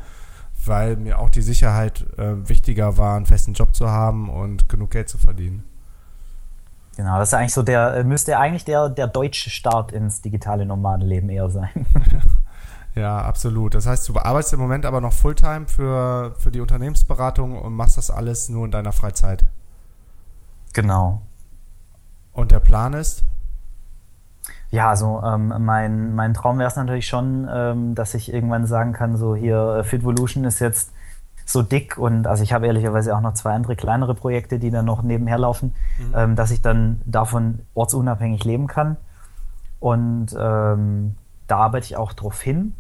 [0.66, 4.92] weil mir auch die Sicherheit äh, wichtiger war, einen festen Job zu haben und genug
[4.92, 5.64] Geld zu verdienen.
[6.98, 10.66] Genau, das ist eigentlich so der, äh, müsste eigentlich der, der deutsche Start ins digitale
[10.66, 11.70] Nomadenleben eher sein.
[12.96, 13.76] Ja, absolut.
[13.76, 17.98] Das heißt, du arbeitest im Moment aber noch Fulltime für, für die Unternehmensberatung und machst
[17.98, 19.46] das alles nur in deiner Freizeit.
[20.74, 21.22] Genau.
[22.34, 23.24] Und der Plan ist?
[24.72, 28.94] Ja, also ähm, mein, mein Traum wäre es natürlich schon, ähm, dass ich irgendwann sagen
[28.94, 30.92] kann, so hier äh, Fitvolution ist jetzt
[31.46, 34.86] so dick und also ich habe ehrlicherweise auch noch zwei andere kleinere Projekte, die dann
[34.86, 36.14] noch nebenher laufen, mhm.
[36.16, 38.98] ähm, dass ich dann davon ortsunabhängig leben kann.
[39.80, 41.16] Und ähm,
[41.48, 42.74] da arbeite ich auch drauf hin.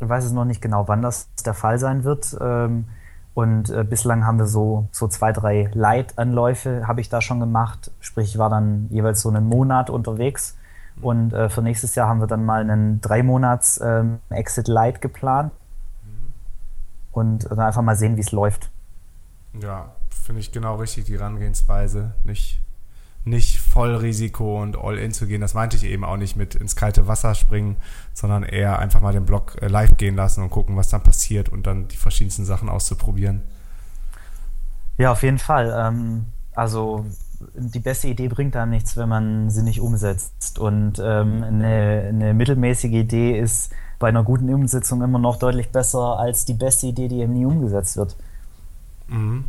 [0.00, 2.34] Ich weiß es noch nicht genau, wann das der Fall sein wird.
[2.40, 2.86] Ähm,
[3.34, 7.90] und äh, bislang haben wir so, so zwei, drei Leitanläufe habe ich da schon gemacht.
[8.00, 10.56] Sprich, ich war dann jeweils so einen Monat unterwegs.
[11.00, 15.00] Und äh, für nächstes Jahr haben wir dann mal einen drei Monats ähm, Exit Light
[15.00, 15.52] geplant.
[17.12, 18.70] Und dann einfach mal sehen, wie es läuft.
[19.60, 22.14] Ja, finde ich genau richtig, die Herangehensweise.
[22.24, 22.60] Nicht
[23.24, 25.40] nicht voll Risiko und all in zu gehen.
[25.40, 27.76] Das meinte ich eben auch nicht mit ins kalte Wasser springen,
[28.12, 31.48] sondern eher einfach mal den Blog äh, live gehen lassen und gucken, was dann passiert
[31.48, 33.42] und dann die verschiedensten Sachen auszuprobieren.
[34.98, 35.74] Ja, auf jeden Fall.
[35.76, 37.06] Ähm, also
[37.54, 40.58] die beste Idee bringt einem nichts, wenn man sie nicht umsetzt.
[40.58, 46.18] Und ähm, eine, eine mittelmäßige Idee ist bei einer guten Umsetzung immer noch deutlich besser
[46.18, 48.16] als die beste Idee, die eben nie umgesetzt wird.
[49.08, 49.44] Mhm.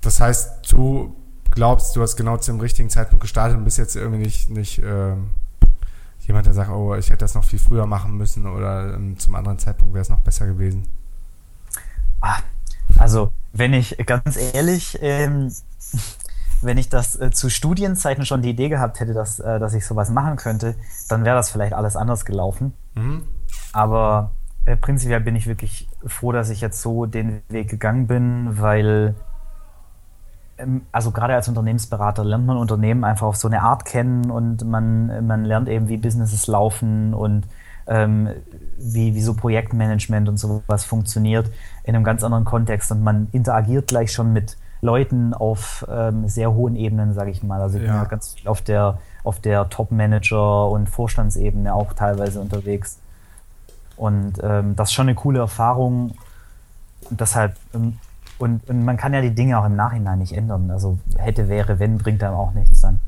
[0.00, 1.14] Das heißt, du
[1.50, 5.14] glaubst, du hast genau zum richtigen Zeitpunkt gestartet und bist jetzt irgendwie nicht, nicht äh,
[6.26, 9.34] jemand, der sagt, oh, ich hätte das noch viel früher machen müssen oder ähm, zum
[9.34, 10.86] anderen Zeitpunkt wäre es noch besser gewesen.
[12.20, 12.38] Ah,
[13.00, 15.50] also, wenn ich ganz ehrlich, ähm,
[16.62, 19.86] wenn ich das äh, zu Studienzeiten schon die Idee gehabt hätte, dass, äh, dass ich
[19.86, 20.74] sowas machen könnte,
[21.08, 22.74] dann wäre das vielleicht alles anders gelaufen.
[22.94, 23.22] Mhm.
[23.72, 24.32] Aber
[24.66, 29.14] äh, prinzipiell bin ich wirklich froh, dass ich jetzt so den Weg gegangen bin, weil
[30.58, 34.64] ähm, also gerade als Unternehmensberater lernt man Unternehmen einfach auf so eine Art kennen und
[34.64, 37.44] man, man lernt eben, wie Businesses laufen und
[37.86, 38.28] ähm,
[38.78, 41.50] wie, wie so Projektmanagement und sowas funktioniert
[41.84, 46.52] in einem ganz anderen Kontext und man interagiert gleich schon mit Leuten auf ähm, sehr
[46.54, 47.60] hohen Ebenen, sage ich mal.
[47.60, 47.92] Also ich ja.
[47.92, 52.98] bin ja ganz viel auf der, auf der Top-Manager- und Vorstandsebene auch teilweise unterwegs.
[53.96, 56.12] Und ähm, das ist schon eine coole Erfahrung.
[57.10, 57.98] Und deshalb ähm,
[58.38, 60.70] und, und, man kann ja die Dinge auch im Nachhinein nicht ändern.
[60.70, 63.00] Also hätte, wäre, wenn, bringt einem auch nichts dann.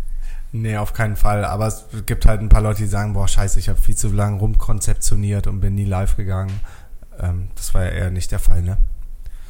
[0.52, 1.44] Nee, auf keinen Fall.
[1.44, 4.08] Aber es gibt halt ein paar Leute, die sagen, boah, scheiße, ich habe viel zu
[4.08, 6.60] lange rumkonzeptioniert und bin nie live gegangen.
[7.18, 8.76] Ähm, das war ja eher nicht der Fall, ne?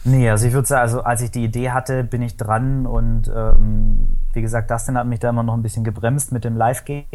[0.05, 3.31] Nee, also ich würde sagen, also als ich die Idee hatte, bin ich dran und
[3.35, 7.07] ähm, wie gesagt, Dustin hat mich da immer noch ein bisschen gebremst mit dem Live-Gehen.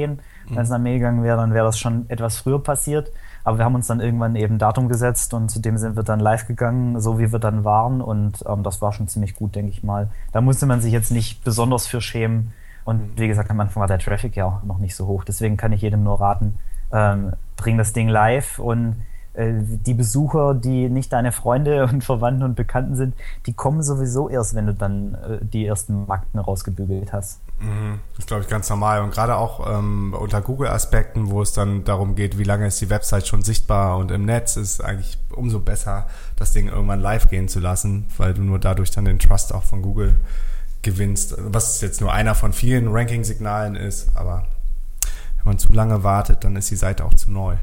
[0.49, 3.11] Wenn es nach mir gegangen wäre, dann wäre das schon etwas früher passiert.
[3.43, 6.19] Aber wir haben uns dann irgendwann eben ein Datum gesetzt und zudem sind wir dann
[6.19, 8.01] live gegangen, so wie wir dann waren.
[8.01, 10.09] Und ähm, das war schon ziemlich gut, denke ich mal.
[10.31, 12.53] Da musste man sich jetzt nicht besonders für schämen.
[12.87, 15.25] Und wie gesagt, am Anfang war der Traffic ja auch noch nicht so hoch.
[15.25, 16.57] Deswegen kann ich jedem nur raten,
[16.93, 18.95] ähm, bring das Ding live und
[19.33, 23.13] äh, die Besucher, die nicht deine Freunde und Verwandten und Bekannten sind,
[23.45, 27.41] die kommen sowieso erst, wenn du dann äh, die ersten Markten rausgebügelt hast.
[27.59, 27.99] Mhm.
[28.11, 29.01] Das ist, glaube ich, ganz normal.
[29.01, 32.89] Und gerade auch ähm, unter Google-Aspekten, wo es dann darum geht, wie lange ist die
[32.89, 37.49] Website schon sichtbar und im Netz, ist eigentlich umso besser, das Ding irgendwann live gehen
[37.49, 40.15] zu lassen, weil du nur dadurch dann den Trust auch von Google
[40.81, 41.35] gewinnst.
[41.37, 44.43] Was jetzt nur einer von vielen Ranking-Signalen ist, aber
[45.37, 47.55] wenn man zu lange wartet, dann ist die Seite auch zu neu.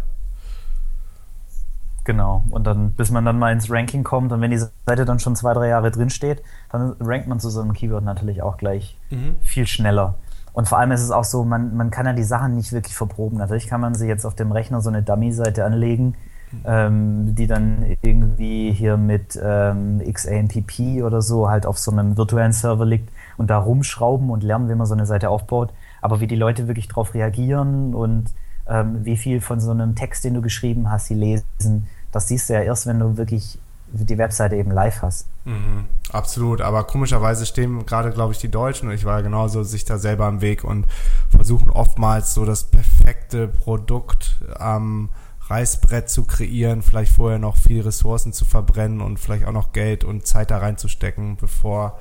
[2.05, 2.45] Genau.
[2.51, 5.37] Und dann, bis man dann mal ins Ranking kommt und wenn die Seite dann schon
[5.37, 8.99] zwei, drei Jahre drin steht, dann rankt man zu so einem Keyword natürlich auch gleich
[9.11, 9.37] mhm.
[9.41, 10.17] viel schneller.
[10.53, 12.95] Und vor allem ist es auch so, man, man kann ja die Sachen nicht wirklich
[12.95, 13.39] verproben.
[13.39, 16.15] Natürlich kann man sie jetzt auf dem Rechner so eine Dummy-Seite anlegen.
[16.65, 22.53] Ähm, die dann irgendwie hier mit ähm, XAMPP oder so halt auf so einem virtuellen
[22.53, 25.73] Server liegt und da rumschrauben und lernen, wie man so eine Seite aufbaut.
[26.01, 28.27] Aber wie die Leute wirklich darauf reagieren und
[28.69, 32.49] ähm, wie viel von so einem Text, den du geschrieben hast, sie lesen, das siehst
[32.49, 33.59] du ja erst, wenn du wirklich
[34.03, 35.27] die Webseite eben live hast.
[35.45, 39.63] Mhm, absolut, aber komischerweise stehen gerade, glaube ich, die Deutschen, und ich war ja genauso,
[39.63, 40.87] sich da selber am Weg und
[41.29, 45.11] versuchen oftmals so das perfekte Produkt am
[45.49, 50.05] Reißbrett zu kreieren, vielleicht vorher noch viel Ressourcen zu verbrennen und vielleicht auch noch Geld
[50.05, 51.99] und Zeit da reinzustecken, bevor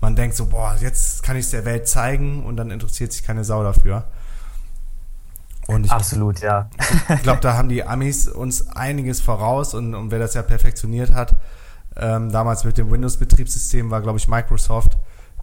[0.00, 3.22] man denkt so, boah, jetzt kann ich es der Welt zeigen und dann interessiert sich
[3.22, 4.04] keine Sau dafür.
[5.66, 6.70] Und ich, Absolut, ja.
[7.08, 11.12] ich glaube, da haben die Amis uns einiges voraus und, und wer das ja perfektioniert
[11.12, 11.34] hat,
[11.96, 14.95] ähm, damals mit dem Windows-Betriebssystem war, glaube ich, Microsoft.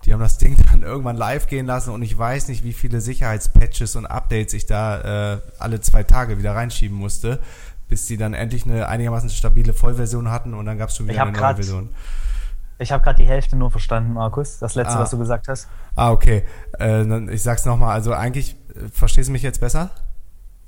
[0.05, 3.01] Die haben das Ding dann irgendwann live gehen lassen und ich weiß nicht, wie viele
[3.01, 7.39] Sicherheitspatches und Updates ich da äh, alle zwei Tage wieder reinschieben musste,
[7.87, 11.21] bis die dann endlich eine einigermaßen stabile Vollversion hatten und dann gab es schon wieder
[11.21, 11.89] eine neue Version
[12.79, 14.59] Ich habe gerade die Hälfte nur verstanden, Markus.
[14.59, 15.01] Das letzte, ah.
[15.01, 15.67] was du gesagt hast.
[15.95, 16.43] Ah, okay.
[16.79, 17.93] Äh, ich sag's nochmal.
[17.93, 19.91] Also eigentlich, äh, verstehst du mich jetzt besser?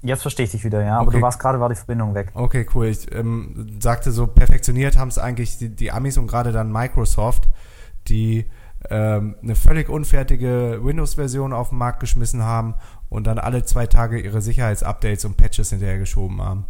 [0.05, 0.99] Jetzt verstehe ich dich wieder, ja.
[0.99, 1.17] Aber okay.
[1.17, 2.29] du warst gerade, war die Verbindung weg.
[2.35, 2.85] Okay, cool.
[2.85, 7.49] Ich ähm, sagte so, perfektioniert haben es eigentlich die, die Amis und gerade dann Microsoft,
[8.07, 8.45] die
[8.89, 12.75] ähm, eine völlig unfertige Windows-Version auf den Markt geschmissen haben
[13.09, 16.65] und dann alle zwei Tage ihre Sicherheitsupdates und Patches hinterher geschoben haben.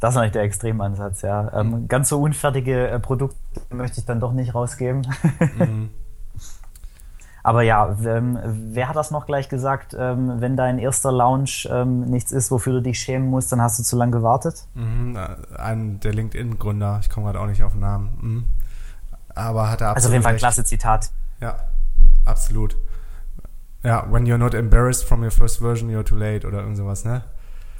[0.00, 1.52] Das ist eigentlich der Extremansatz, ja.
[1.52, 1.88] Ähm, mhm.
[1.88, 3.36] ganz so unfertige äh, Produkte
[3.70, 5.06] möchte ich dann doch nicht rausgeben.
[5.58, 5.90] Mhm.
[7.42, 9.96] Aber ja, ähm, wer hat das noch gleich gesagt?
[9.98, 13.78] Ähm, wenn dein erster Launch ähm, nichts ist, wofür du dich schämen musst, dann hast
[13.78, 14.66] du zu lange gewartet?
[14.74, 15.18] Mhm,
[15.56, 18.18] ein der LinkedIn-Gründer, ich komme gerade auch nicht auf den Namen.
[18.20, 18.44] Mhm.
[19.38, 19.96] Aber hat er absolut.
[19.96, 21.10] Also auf jeden Fall ein klasse Zitat.
[21.40, 21.56] Ja,
[22.24, 22.76] absolut.
[23.84, 27.04] Ja, when you're not embarrassed from your first version, you're too late oder irgend sowas,
[27.04, 27.22] ne?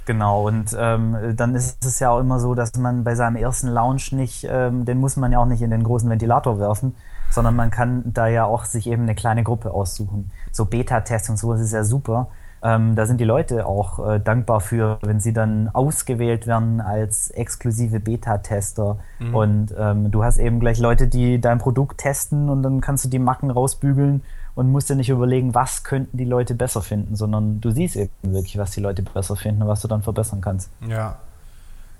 [0.07, 3.69] Genau, und ähm, dann ist es ja auch immer so, dass man bei seinem ersten
[3.69, 6.95] Launch nicht, ähm, den muss man ja auch nicht in den großen Ventilator werfen,
[7.31, 10.31] sondern man kann da ja auch sich eben eine kleine Gruppe aussuchen.
[10.51, 12.29] So Beta-Tests und sowas ist ja super.
[12.63, 17.31] Ähm, da sind die Leute auch äh, dankbar für, wenn sie dann ausgewählt werden als
[17.31, 18.99] exklusive Beta-Tester.
[19.21, 19.35] Mhm.
[19.35, 23.09] Und ähm, du hast eben gleich Leute, die dein Produkt testen und dann kannst du
[23.09, 24.23] die Macken rausbügeln
[24.55, 28.11] und musst dir nicht überlegen, was könnten die Leute besser finden, sondern du siehst eben
[28.23, 30.71] wirklich, was die Leute besser finden und was du dann verbessern kannst.
[30.89, 31.19] Ja.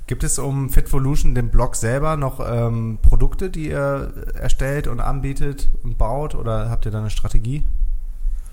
[0.09, 5.69] Gibt es um Fitvolution, den Blog selber, noch ähm, Produkte, die ihr erstellt und anbietet
[5.85, 7.63] und baut oder habt ihr da eine Strategie?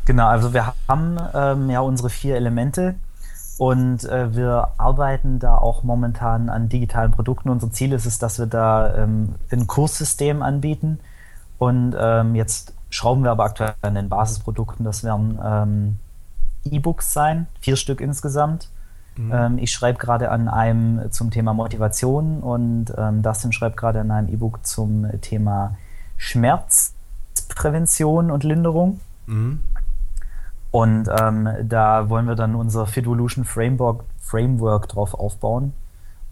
[0.06, 2.96] Genau, also wir haben ähm, ja unsere vier Elemente
[3.58, 7.50] und äh, wir arbeiten da auch momentan an digitalen Produkten.
[7.50, 11.00] Unser Ziel ist es, dass wir da ähm, ein Kurssystem anbieten
[11.58, 14.86] und ähm, jetzt schrauben wir aber aktuell an den Basisprodukten.
[14.86, 15.98] Das werden ähm,
[16.66, 18.70] E-Books sein, vier Stück insgesamt.
[19.18, 19.32] Mhm.
[19.34, 24.12] Ähm, ich schreibe gerade an einem zum Thema Motivation und ähm, Dustin schreibt gerade an
[24.12, 25.76] einem E-Book zum Thema
[26.18, 29.00] Schmerzprävention und Linderung.
[29.28, 29.60] Mhm.
[30.76, 35.72] Und ähm, da wollen wir dann unser Fitvolution Framework, Framework drauf aufbauen.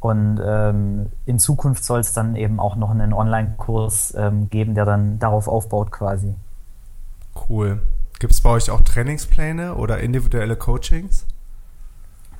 [0.02, 4.84] Und ähm, in Zukunft soll es dann eben auch noch einen Online-Kurs ähm, geben, der
[4.84, 6.36] dann darauf aufbaut quasi.
[7.48, 7.82] Cool.
[8.20, 11.26] Gibt es bei euch auch Trainingspläne oder individuelle Coachings?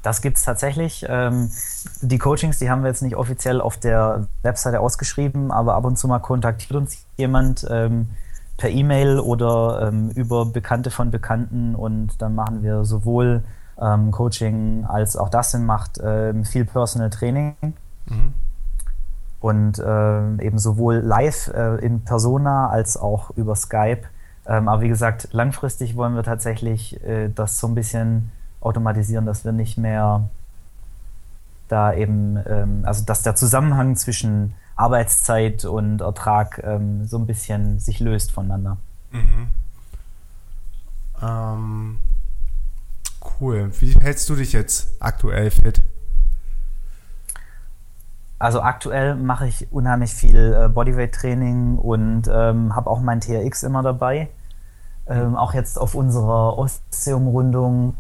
[0.02, 1.06] Das gibt es tatsächlich.
[1.08, 1.52] Ähm,
[2.02, 5.98] die Coachings, die haben wir jetzt nicht offiziell auf der Webseite ausgeschrieben, aber ab und
[5.98, 8.10] zu mal kontaktiert uns jemand ähm,
[8.58, 13.44] per E-Mail oder ähm, über Bekannte von Bekannten und dann machen wir sowohl
[13.82, 17.56] ähm, Coaching als auch das macht ähm, viel Personal Training.
[18.06, 18.34] Mhm.
[19.40, 24.04] Und äh, eben sowohl live äh, in Persona als auch über Skype
[24.46, 28.32] ähm, aber wie gesagt, langfristig wollen wir tatsächlich äh, das so ein bisschen
[28.62, 30.30] automatisieren, dass wir nicht mehr
[31.70, 37.80] da eben, ähm, also dass der Zusammenhang zwischen Arbeitszeit und Ertrag ähm, so ein bisschen
[37.80, 38.78] sich löst voneinander.
[39.12, 39.50] Mhm.
[41.22, 41.98] Ähm,
[43.40, 43.72] cool.
[43.80, 45.82] Wie hältst du dich jetzt aktuell fit?
[48.40, 53.84] Also aktuell mache ich unheimlich viel äh, Bodyweight-Training und ähm, habe auch mein TRX immer
[53.84, 54.28] dabei.
[55.08, 57.96] Ähm, auch jetzt auf unserer Ostseeumrundung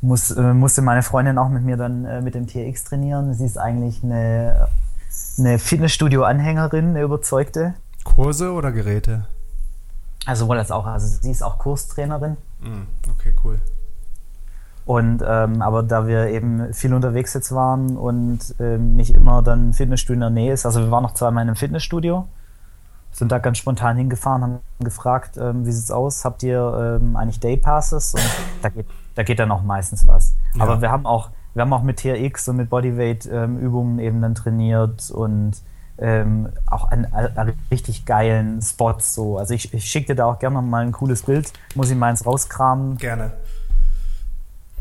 [0.00, 3.34] muss, äh, musste meine Freundin auch mit mir dann äh, mit dem TRX trainieren.
[3.34, 4.68] Sie ist eigentlich eine,
[5.38, 7.74] eine Fitnessstudio-Anhängerin, eine überzeugte.
[8.04, 9.26] Kurse oder Geräte?
[10.26, 10.86] Also wohl als auch.
[10.86, 12.36] Also sie ist auch Kurstrainerin.
[12.60, 13.58] Mm, okay, cool.
[14.86, 19.72] Und ähm, aber da wir eben viel unterwegs jetzt waren und ähm, nicht immer dann
[19.72, 22.28] Fitnessstudio in der Nähe ist, also wir waren noch zweimal in einem Fitnessstudio,
[23.10, 27.40] sind da ganz spontan hingefahren, haben gefragt, ähm, wie sieht's aus, habt ihr ähm, eigentlich
[27.40, 28.14] Daypasses?
[28.14, 28.22] Und
[28.62, 30.34] da geht, da geht dann auch meistens was.
[30.54, 30.64] Ja.
[30.64, 34.20] Aber wir haben auch, wir haben auch mit TRX und mit Bodyweight ähm, Übungen eben
[34.20, 35.52] dann trainiert und
[35.96, 39.38] ähm, auch an, an, richtig geilen Spots so.
[39.38, 42.26] Also ich, ich schicke dir da auch gerne mal ein cooles Bild, muss ich meins
[42.26, 42.98] rauskramen.
[42.98, 43.32] Gerne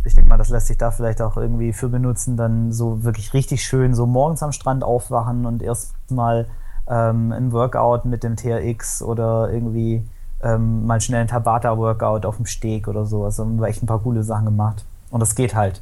[0.05, 3.33] ich denke mal, das lässt sich da vielleicht auch irgendwie für benutzen, dann so wirklich
[3.33, 6.47] richtig schön so morgens am Strand aufwachen und erstmal
[6.87, 10.05] ähm, ein Workout mit dem TRX oder irgendwie
[10.41, 13.23] ähm, mal schnell ein Tabata-Workout auf dem Steg oder so.
[13.23, 14.83] Also haben wir echt ein paar coole Sachen gemacht.
[15.09, 15.81] Und das geht halt.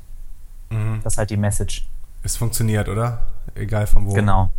[0.71, 1.01] Mhm.
[1.03, 1.87] Das ist halt die Message.
[2.23, 3.21] Es funktioniert, oder?
[3.55, 4.13] Egal von wo.
[4.13, 4.51] Genau.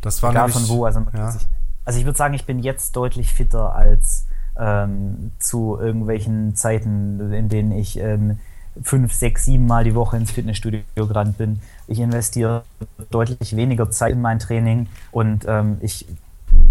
[0.00, 0.84] Das war Egal von wo.
[0.84, 1.34] Also, ja.
[1.34, 1.46] ich,
[1.84, 4.26] also ich würde sagen, ich bin jetzt deutlich fitter als
[4.58, 8.38] ähm, zu irgendwelchen Zeiten, in denen ich ähm,
[8.82, 11.60] fünf, sechs, sieben Mal die Woche ins Fitnessstudio gerannt bin.
[11.86, 12.64] Ich investiere
[13.10, 16.06] deutlich weniger Zeit in mein Training und ähm, ich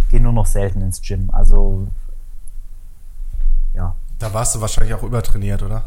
[0.10, 1.30] gehe nur noch selten ins Gym.
[1.32, 1.88] Also
[3.74, 3.96] ja.
[4.20, 5.84] Da warst du wahrscheinlich auch übertrainiert, oder?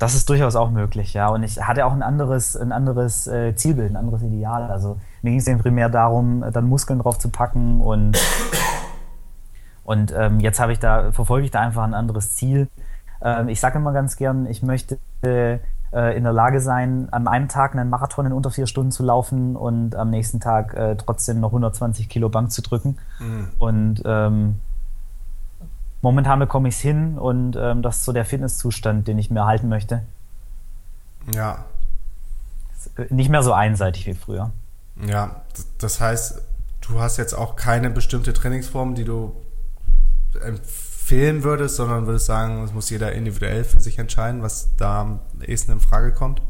[0.00, 1.28] Das ist durchaus auch möglich, ja.
[1.28, 4.70] Und ich hatte auch ein anderes, ein anderes äh, Zielbild, ein anderes Ideal.
[4.70, 8.18] Also mir ging es eben primär darum, dann Muskeln drauf zu packen und,
[9.84, 12.68] und ähm, jetzt habe ich da, verfolge ich da einfach ein anderes Ziel.
[13.20, 17.48] Ähm, ich sage immer ganz gern, ich möchte äh, in der Lage sein, an einem
[17.48, 21.40] Tag einen Marathon in unter vier Stunden zu laufen und am nächsten Tag äh, trotzdem
[21.40, 22.96] noch 120 Kilo Bank zu drücken.
[23.18, 23.48] Mhm.
[23.58, 24.60] Und ähm,
[26.02, 29.40] momentan bekomme ich es hin und ähm, das ist so der Fitnesszustand, den ich mir
[29.40, 30.02] erhalten möchte.
[31.34, 31.64] Ja.
[33.10, 34.50] Nicht mehr so einseitig wie früher.
[35.06, 35.42] Ja,
[35.78, 36.42] das heißt,
[36.80, 39.34] du hast jetzt auch keine bestimmte Trainingsform, die du
[40.42, 45.20] empfehlen würdest, sondern würdest sagen, es muss jeder individuell für sich entscheiden, was da am
[45.42, 46.40] ehesten in Frage kommt?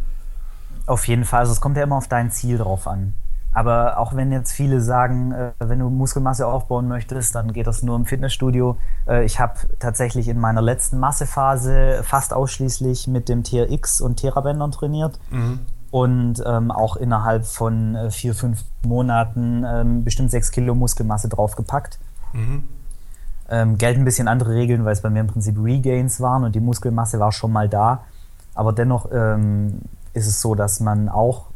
[0.87, 1.41] Auf jeden Fall.
[1.41, 3.15] Also es kommt ja immer auf dein Ziel drauf an.
[3.53, 7.83] Aber auch wenn jetzt viele sagen, äh, wenn du Muskelmasse aufbauen möchtest, dann geht das
[7.83, 8.77] nur im Fitnessstudio.
[9.09, 14.71] Äh, ich habe tatsächlich in meiner letzten Massephase fast ausschließlich mit dem TRX und Therabändern
[14.71, 15.19] trainiert.
[15.31, 15.61] Mhm.
[15.91, 21.99] Und ähm, auch innerhalb von äh, vier, fünf Monaten ähm, bestimmt sechs Kilo Muskelmasse draufgepackt.
[22.33, 22.65] Mhm.
[23.49, 26.55] Ähm, gelten ein bisschen andere Regeln, weil es bei mir im Prinzip Regains waren und
[26.55, 28.05] die Muskelmasse war schon mal da.
[28.55, 29.81] Aber dennoch ähm,
[30.13, 31.50] ist es so, dass man auch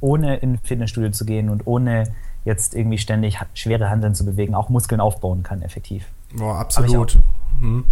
[0.00, 2.04] ohne in Fitnessstudio zu gehen und ohne
[2.44, 6.06] jetzt irgendwie ständig schwere Handeln zu bewegen, auch Muskeln aufbauen kann, effektiv.
[6.34, 6.90] Boah, absolut.
[6.90, 7.84] Habe ich, auch, hm.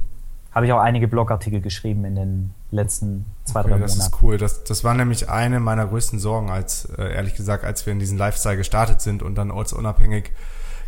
[0.53, 3.99] hab ich auch einige Blogartikel geschrieben in den letzten zwei, okay, drei Monaten.
[3.99, 4.39] Das ist cool.
[4.39, 7.99] Das, das war nämlich eine meiner größten Sorgen, als, äh, ehrlich gesagt, als wir in
[7.99, 10.33] diesen Lifestyle gestartet sind und dann ortsunabhängig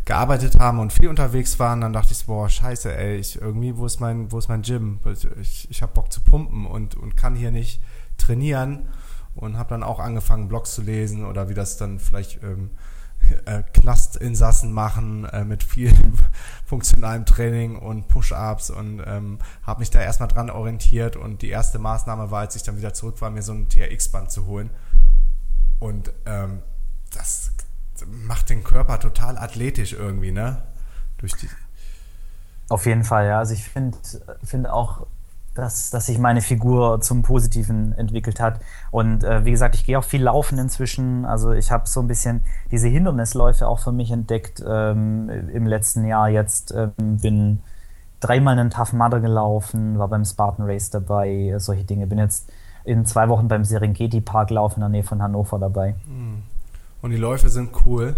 [0.05, 3.77] gearbeitet haben und viel unterwegs waren, dann dachte ich so, boah, scheiße, ey, ich irgendwie,
[3.77, 4.99] wo ist mein, wo ist mein Gym?
[5.39, 7.79] Ich, ich habe Bock zu pumpen und, und kann hier nicht
[8.17, 8.87] trainieren
[9.35, 12.71] und habe dann auch angefangen, Blogs zu lesen oder wie das dann vielleicht ähm,
[13.45, 15.93] äh, Knastinsassen machen äh, mit viel
[16.65, 21.79] funktionalem Training und Push-Ups und ähm, habe mich da erstmal dran orientiert und die erste
[21.79, 24.69] Maßnahme war, als ich dann wieder zurück war, mir so ein TRX-Band zu holen
[25.79, 26.61] und ähm,
[27.13, 27.51] das
[28.07, 30.61] macht den Körper total athletisch irgendwie, ne?
[31.17, 31.49] Durch die
[32.69, 33.39] Auf jeden Fall, ja.
[33.39, 33.97] Also ich finde
[34.43, 35.07] find auch
[35.53, 38.61] dass, dass sich meine Figur zum Positiven entwickelt hat.
[38.89, 41.25] Und äh, wie gesagt, ich gehe auch viel laufen inzwischen.
[41.25, 46.05] Also ich habe so ein bisschen diese Hindernisläufe auch für mich entdeckt ähm, im letzten
[46.05, 46.29] Jahr.
[46.29, 47.59] Jetzt ähm, bin
[48.21, 52.07] dreimal einen Tough Mudder gelaufen, war beim Spartan Race dabei, solche Dinge.
[52.07, 52.49] Bin jetzt
[52.83, 55.95] in zwei Wochen beim Serengeti Park laufen in der Nähe von Hannover dabei.
[56.05, 56.43] Hm.
[57.01, 58.15] Und die Läufe sind cool.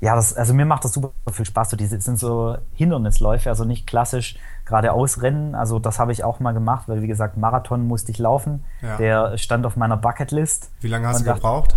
[0.00, 1.70] Ja, das, also mir macht das super viel Spaß.
[1.70, 5.54] So, diese sind so Hindernisläufe, also nicht klassisch geradeaus rennen.
[5.54, 8.64] Also das habe ich auch mal gemacht, weil wie gesagt, Marathon musste ich laufen.
[8.80, 8.96] Ja.
[8.96, 10.70] Der stand auf meiner Bucketlist.
[10.80, 11.76] Wie lange hast du gebraucht?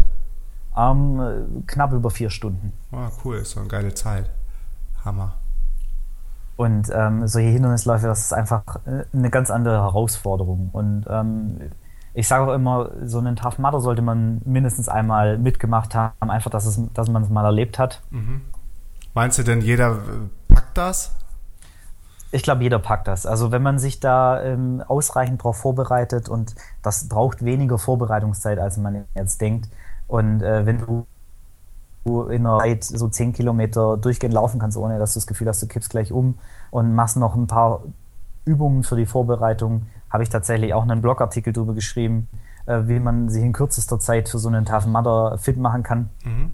[0.75, 2.73] Ähm, knapp über vier Stunden.
[2.91, 4.29] Oh, cool, ist so eine geile Zeit.
[5.03, 5.33] Hammer.
[6.55, 10.69] Und ähm, solche Hindernisläufe, das ist einfach äh, eine ganz andere Herausforderung.
[10.71, 11.59] Und ähm,
[12.13, 16.51] ich sage auch immer, so einen Tough Mudder sollte man mindestens einmal mitgemacht haben, einfach,
[16.51, 18.01] dass, es, dass man es mal erlebt hat.
[18.11, 18.41] Mhm.
[19.13, 19.99] Meinst du denn, jeder
[20.47, 21.15] packt das?
[22.31, 23.25] Ich glaube, jeder packt das.
[23.25, 28.77] Also wenn man sich da ähm, ausreichend darauf vorbereitet und das braucht weniger Vorbereitungszeit, als
[28.77, 29.69] man jetzt denkt.
[30.07, 31.05] Und äh, wenn du
[32.05, 35.61] in einer Zeit so 10 Kilometer durchgehend laufen kannst, ohne dass du das Gefühl hast,
[35.61, 36.37] du kippst gleich um
[36.69, 37.83] und machst noch ein paar
[38.45, 42.29] Übungen für die Vorbereitung, habe ich tatsächlich auch einen Blogartikel darüber geschrieben,
[42.67, 46.09] äh, wie man sich in kürzester Zeit für so einen Tough Mudder fit machen kann.
[46.23, 46.51] Mhm.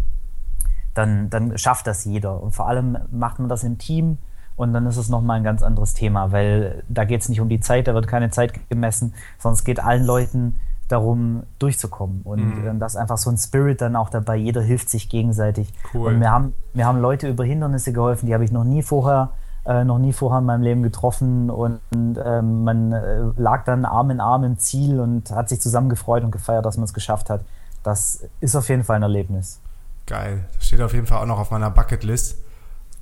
[0.93, 2.41] Dann, dann schafft das jeder.
[2.41, 4.17] Und vor allem macht man das im Team
[4.55, 7.49] und dann ist es nochmal ein ganz anderes Thema, weil da geht es nicht um
[7.49, 12.21] die Zeit, da wird keine Zeit gemessen, sondern es geht allen Leuten darum, durchzukommen.
[12.23, 12.67] Und mhm.
[12.67, 14.37] ähm, das ist einfach so ein Spirit dann auch dabei.
[14.37, 15.73] Jeder hilft sich gegenseitig.
[15.93, 16.13] Cool.
[16.13, 19.31] Und wir haben, wir haben Leute über Hindernisse geholfen, die habe ich noch nie vorher
[19.69, 23.85] äh, noch nie vorher in meinem Leben getroffen und, und ähm, man äh, lag dann
[23.85, 26.93] Arm in Arm im Ziel und hat sich zusammen gefreut und gefeiert, dass man es
[26.93, 27.41] geschafft hat.
[27.83, 29.61] Das ist auf jeden Fall ein Erlebnis.
[30.07, 30.45] Geil.
[30.55, 32.39] Das steht auf jeden Fall auch noch auf meiner Bucketlist.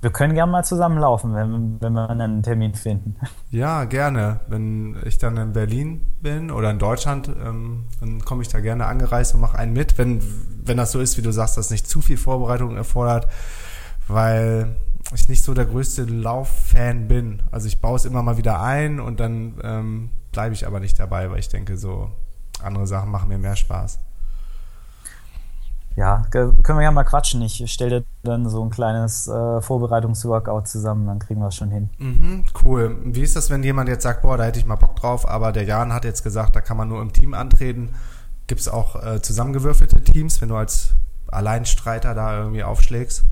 [0.02, 3.16] Wir können gerne mal zusammenlaufen, wenn, wenn wir einen Termin finden.
[3.50, 4.40] Ja, gerne.
[4.46, 8.84] Wenn ich dann in Berlin bin oder in Deutschland, ähm, dann komme ich da gerne
[8.84, 10.22] angereist und mache einen mit, wenn,
[10.64, 13.26] wenn das so ist, wie du sagst, dass nicht zu viel Vorbereitung erfordert,
[14.06, 14.76] weil
[15.14, 17.42] ich nicht so der größte Lauffan bin.
[17.50, 20.98] Also ich baue es immer mal wieder ein und dann ähm, bleibe ich aber nicht
[20.98, 22.10] dabei, weil ich denke, so
[22.62, 23.98] andere Sachen machen mir mehr Spaß.
[25.96, 27.42] Ja, können wir ja mal quatschen.
[27.42, 31.72] Ich stelle dir dann so ein kleines äh, Vorbereitungsworkout zusammen, dann kriegen wir es schon
[31.72, 31.90] hin.
[31.98, 32.98] Mhm, cool.
[33.02, 35.50] Wie ist das, wenn jemand jetzt sagt, boah, da hätte ich mal Bock drauf, aber
[35.50, 37.96] der Jan hat jetzt gesagt, da kann man nur im Team antreten.
[38.46, 40.90] Gibt es auch äh, zusammengewürfelte Teams, wenn du als
[41.26, 43.24] Alleinstreiter da irgendwie aufschlägst?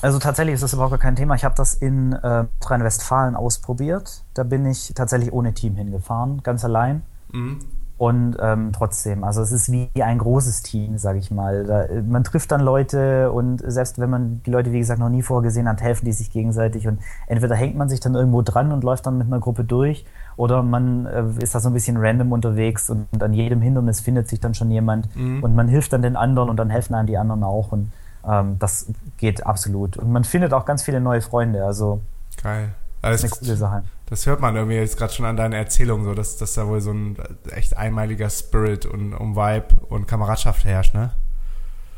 [0.00, 1.34] Also tatsächlich ist das überhaupt gar kein Thema.
[1.34, 4.22] Ich habe das in äh, Rhein-Westfalen ausprobiert.
[4.34, 7.02] Da bin ich tatsächlich ohne Team hingefahren, ganz allein.
[7.32, 7.58] Mhm.
[7.96, 11.64] Und ähm, trotzdem, also es ist wie ein großes Team, sage ich mal.
[11.64, 15.22] Da, man trifft dann Leute und selbst wenn man die Leute, wie gesagt, noch nie
[15.22, 16.86] vorher gesehen hat, helfen die sich gegenseitig.
[16.86, 20.06] Und entweder hängt man sich dann irgendwo dran und läuft dann mit einer Gruppe durch
[20.36, 23.98] oder man äh, ist da so ein bisschen random unterwegs und, und an jedem Hindernis
[23.98, 25.42] findet sich dann schon jemand mhm.
[25.42, 27.72] und man hilft dann den anderen und dann helfen einem die anderen auch.
[27.72, 27.90] Und
[28.26, 29.96] ähm, das geht absolut.
[29.96, 31.64] Und man findet auch ganz viele neue Freunde.
[31.64, 32.00] Also
[32.42, 32.74] Geil.
[33.02, 33.82] Also eine coole Sache.
[34.06, 36.80] Das hört man irgendwie jetzt gerade schon an deiner Erzählung, so dass, dass da wohl
[36.80, 37.16] so ein
[37.50, 41.12] echt einmaliger Spirit und um Vibe und Kameradschaft herrscht, ne?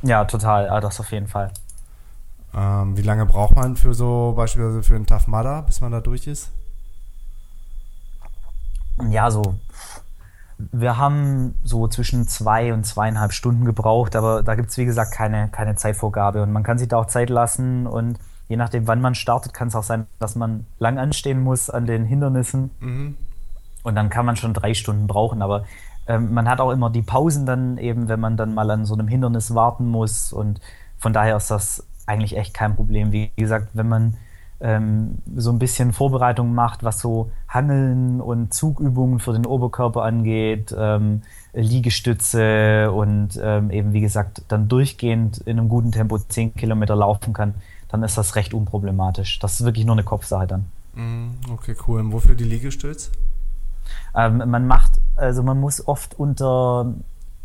[0.03, 0.67] Ja, total.
[0.67, 1.53] Ja, das auf jeden Fall.
[2.55, 6.01] Ähm, wie lange braucht man für so beispielsweise für einen Tough Mudder, bis man da
[6.01, 6.51] durch ist?
[9.09, 9.55] Ja, so.
[10.73, 15.13] Wir haben so zwischen zwei und zweieinhalb Stunden gebraucht, aber da gibt es wie gesagt
[15.13, 18.19] keine, keine Zeitvorgabe und man kann sich da auch Zeit lassen und
[18.51, 21.87] je nachdem, wann man startet, kann es auch sein, dass man lang anstehen muss an
[21.87, 22.71] den Hindernissen.
[22.81, 23.17] Mhm.
[23.85, 25.41] Und dann kann man schon drei Stunden brauchen.
[25.41, 25.65] Aber
[26.09, 28.95] ähm, man hat auch immer die Pausen dann eben, wenn man dann mal an so
[28.95, 30.33] einem Hindernis warten muss.
[30.33, 30.61] Und
[30.99, 33.13] von daher ist das eigentlich echt kein Problem.
[33.13, 34.17] Wie gesagt, wenn man
[34.61, 40.75] ähm, so ein bisschen Vorbereitung macht, was so Hangeln und Zugübungen für den Oberkörper angeht,
[40.77, 46.95] ähm, Liegestütze und ähm, eben, wie gesagt, dann durchgehend in einem guten Tempo 10 Kilometer
[46.95, 47.55] laufen kann,
[47.89, 49.39] dann ist das recht unproblematisch.
[49.41, 50.67] Das ist wirklich nur eine Kopfsache dann.
[50.95, 52.01] Mm, okay, cool.
[52.01, 53.11] Und wofür die Liegestütz?
[54.15, 56.95] Ähm, man macht, also man muss oft unter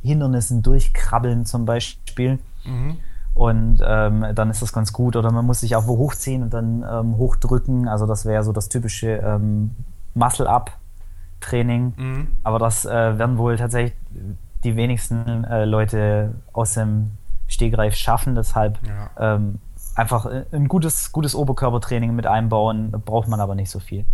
[0.03, 2.39] Hindernissen durchkrabbeln zum Beispiel.
[2.63, 2.97] Mhm.
[3.36, 5.16] Und ähm, dann ist das ganz gut.
[5.16, 7.88] Oder man muss sich auch wo hochziehen und dann ähm, hochdrücken.
[7.88, 9.76] Also das wäre so das typische ähm,
[10.14, 11.94] Muscle-Up-Training.
[11.98, 12.28] Mhm.
[12.44, 13.94] Aber das äh, werden wohl tatsächlich
[14.64, 17.12] die wenigsten äh, Leute aus dem
[17.48, 18.36] Stegreif schaffen.
[18.36, 19.36] Deshalb ja.
[19.36, 19.60] ähm,
[19.96, 24.06] einfach äh, ein gutes, gutes Oberkörpertraining mit einbauen, braucht man aber nicht so viel.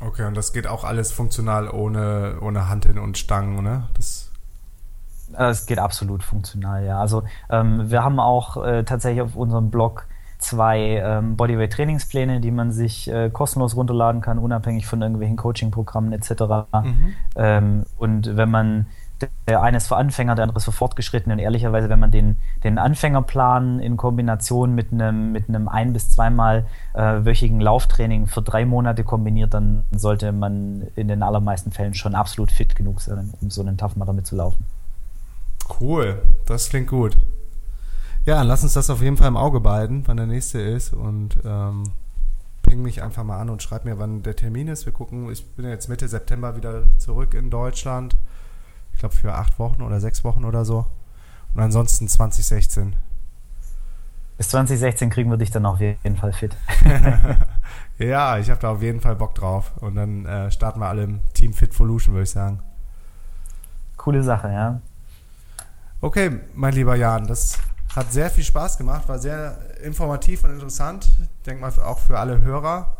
[0.00, 3.88] Okay, und das geht auch alles funktional ohne, ohne Hanteln und Stangen, ne?
[3.94, 4.17] Das
[5.36, 6.98] es geht absolut funktional, ja.
[6.98, 10.06] Also ähm, wir haben auch äh, tatsächlich auf unserem Blog
[10.38, 16.30] zwei ähm, Bodyweight-Trainingspläne, die man sich äh, kostenlos runterladen kann, unabhängig von irgendwelchen Coaching-Programmen etc.
[16.82, 17.14] Mhm.
[17.36, 18.86] Ähm, und wenn man
[19.48, 21.34] der eine ist für Anfänger, der andere ist für Fortgeschrittene.
[21.34, 26.10] Und ehrlicherweise, wenn man den, den Anfängerplan in Kombination mit einem, mit einem ein- bis
[26.10, 31.94] zweimal äh, wöchigen Lauftraining für drei Monate kombiniert, dann sollte man in den allermeisten Fällen
[31.94, 34.64] schon absolut fit genug sein, um so einen Tough Mudder mitzulaufen.
[35.80, 37.16] Cool, das klingt gut.
[38.24, 41.38] Ja, lass uns das auf jeden Fall im Auge behalten, wann der nächste ist und
[41.44, 41.84] ähm,
[42.62, 44.86] ping mich einfach mal an und schreib mir, wann der Termin ist.
[44.86, 48.16] Wir gucken, ich bin jetzt Mitte September wieder zurück in Deutschland
[48.98, 50.84] ich glaube für acht Wochen oder sechs Wochen oder so.
[51.54, 52.96] Und ansonsten 2016.
[54.36, 56.56] Bis 2016 kriegen wir dich dann auf jeden Fall fit.
[57.98, 59.70] ja, ich habe da auf jeden Fall Bock drauf.
[59.76, 62.58] Und dann äh, starten wir alle im Team Fit Volution, würde ich sagen.
[63.96, 64.80] Coole Sache, ja.
[66.00, 67.58] Okay, mein lieber Jan, das
[67.96, 71.10] hat sehr viel Spaß gemacht, war sehr informativ und interessant.
[71.20, 72.96] Ich denke mal auch für alle Hörer.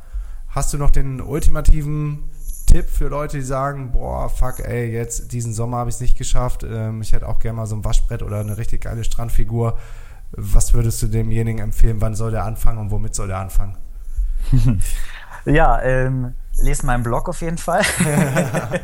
[0.49, 2.29] Hast du noch den ultimativen
[2.67, 6.19] Tipp für Leute, die sagen, boah, fuck, ey, jetzt diesen Sommer habe ich es nicht
[6.19, 6.65] geschafft.
[6.69, 9.79] Ähm, ich hätte auch gerne mal so ein Waschbrett oder eine richtig geile Strandfigur.
[10.33, 12.01] Was würdest du demjenigen empfehlen?
[12.01, 13.77] Wann soll der anfangen und womit soll der anfangen?
[15.45, 17.83] ja, ähm, lest meinen Blog auf jeden Fall.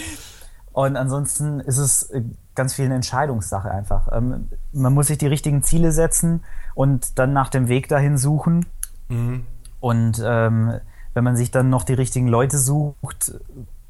[0.72, 2.22] und ansonsten ist es äh,
[2.54, 4.08] ganz viel eine Entscheidungssache einfach.
[4.12, 6.42] Ähm, man muss sich die richtigen Ziele setzen
[6.74, 8.66] und dann nach dem Weg dahin suchen.
[9.08, 9.46] Mhm.
[9.80, 10.74] Und ähm,
[11.14, 13.34] wenn man sich dann noch die richtigen Leute sucht,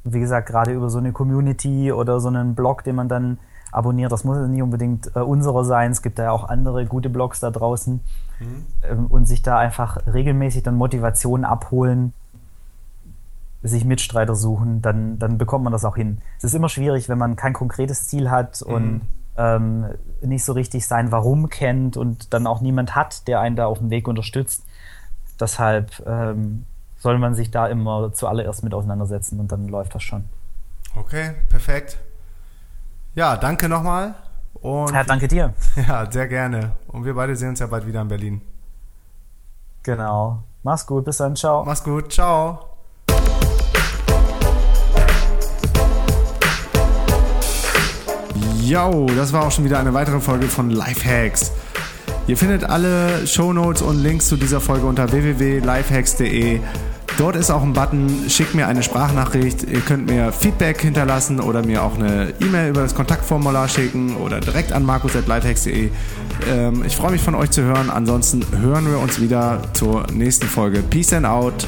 [0.03, 3.37] wie gesagt, gerade über so eine Community oder so einen Blog, den man dann
[3.71, 7.09] abonniert, das muss nicht unbedingt äh, unserer sein, es gibt da ja auch andere gute
[7.09, 8.01] Blogs da draußen
[8.39, 8.65] mhm.
[8.83, 12.13] ähm, und sich da einfach regelmäßig dann Motivation abholen,
[13.63, 16.21] sich Mitstreiter suchen, dann, dann bekommt man das auch hin.
[16.37, 18.73] Es ist immer schwierig, wenn man kein konkretes Ziel hat mhm.
[18.73, 19.01] und
[19.37, 19.85] ähm,
[20.21, 23.79] nicht so richtig sein Warum kennt und dann auch niemand hat, der einen da auf
[23.79, 24.65] dem Weg unterstützt.
[25.39, 26.65] Deshalb ähm,
[26.97, 30.25] soll man sich da immer zuallererst mit auseinandersetzen und dann läuft das schon.
[30.95, 31.97] Okay, perfekt.
[33.15, 34.15] Ja, danke nochmal.
[34.53, 35.53] Und ja, danke dir.
[35.87, 36.71] Ja, sehr gerne.
[36.87, 38.41] Und wir beide sehen uns ja bald wieder in Berlin.
[39.83, 40.43] Genau.
[40.63, 41.65] Mach's gut, bis dann, ciao.
[41.65, 42.70] Mach's gut, ciao.
[48.61, 51.51] Yo, das war auch schon wieder eine weitere Folge von Lifehacks.
[52.27, 56.59] Ihr findet alle Shownotes und Links zu dieser Folge unter www.lifehacks.de.
[57.17, 59.63] Dort ist auch ein Button, schickt mir eine Sprachnachricht.
[59.63, 64.39] Ihr könnt mir Feedback hinterlassen oder mir auch eine E-Mail über das Kontaktformular schicken oder
[64.39, 65.89] direkt an markus.lifehacks.de.
[66.47, 67.89] Ähm, ich freue mich von euch zu hören.
[67.89, 70.83] Ansonsten hören wir uns wieder zur nächsten Folge.
[70.83, 71.67] Peace and out.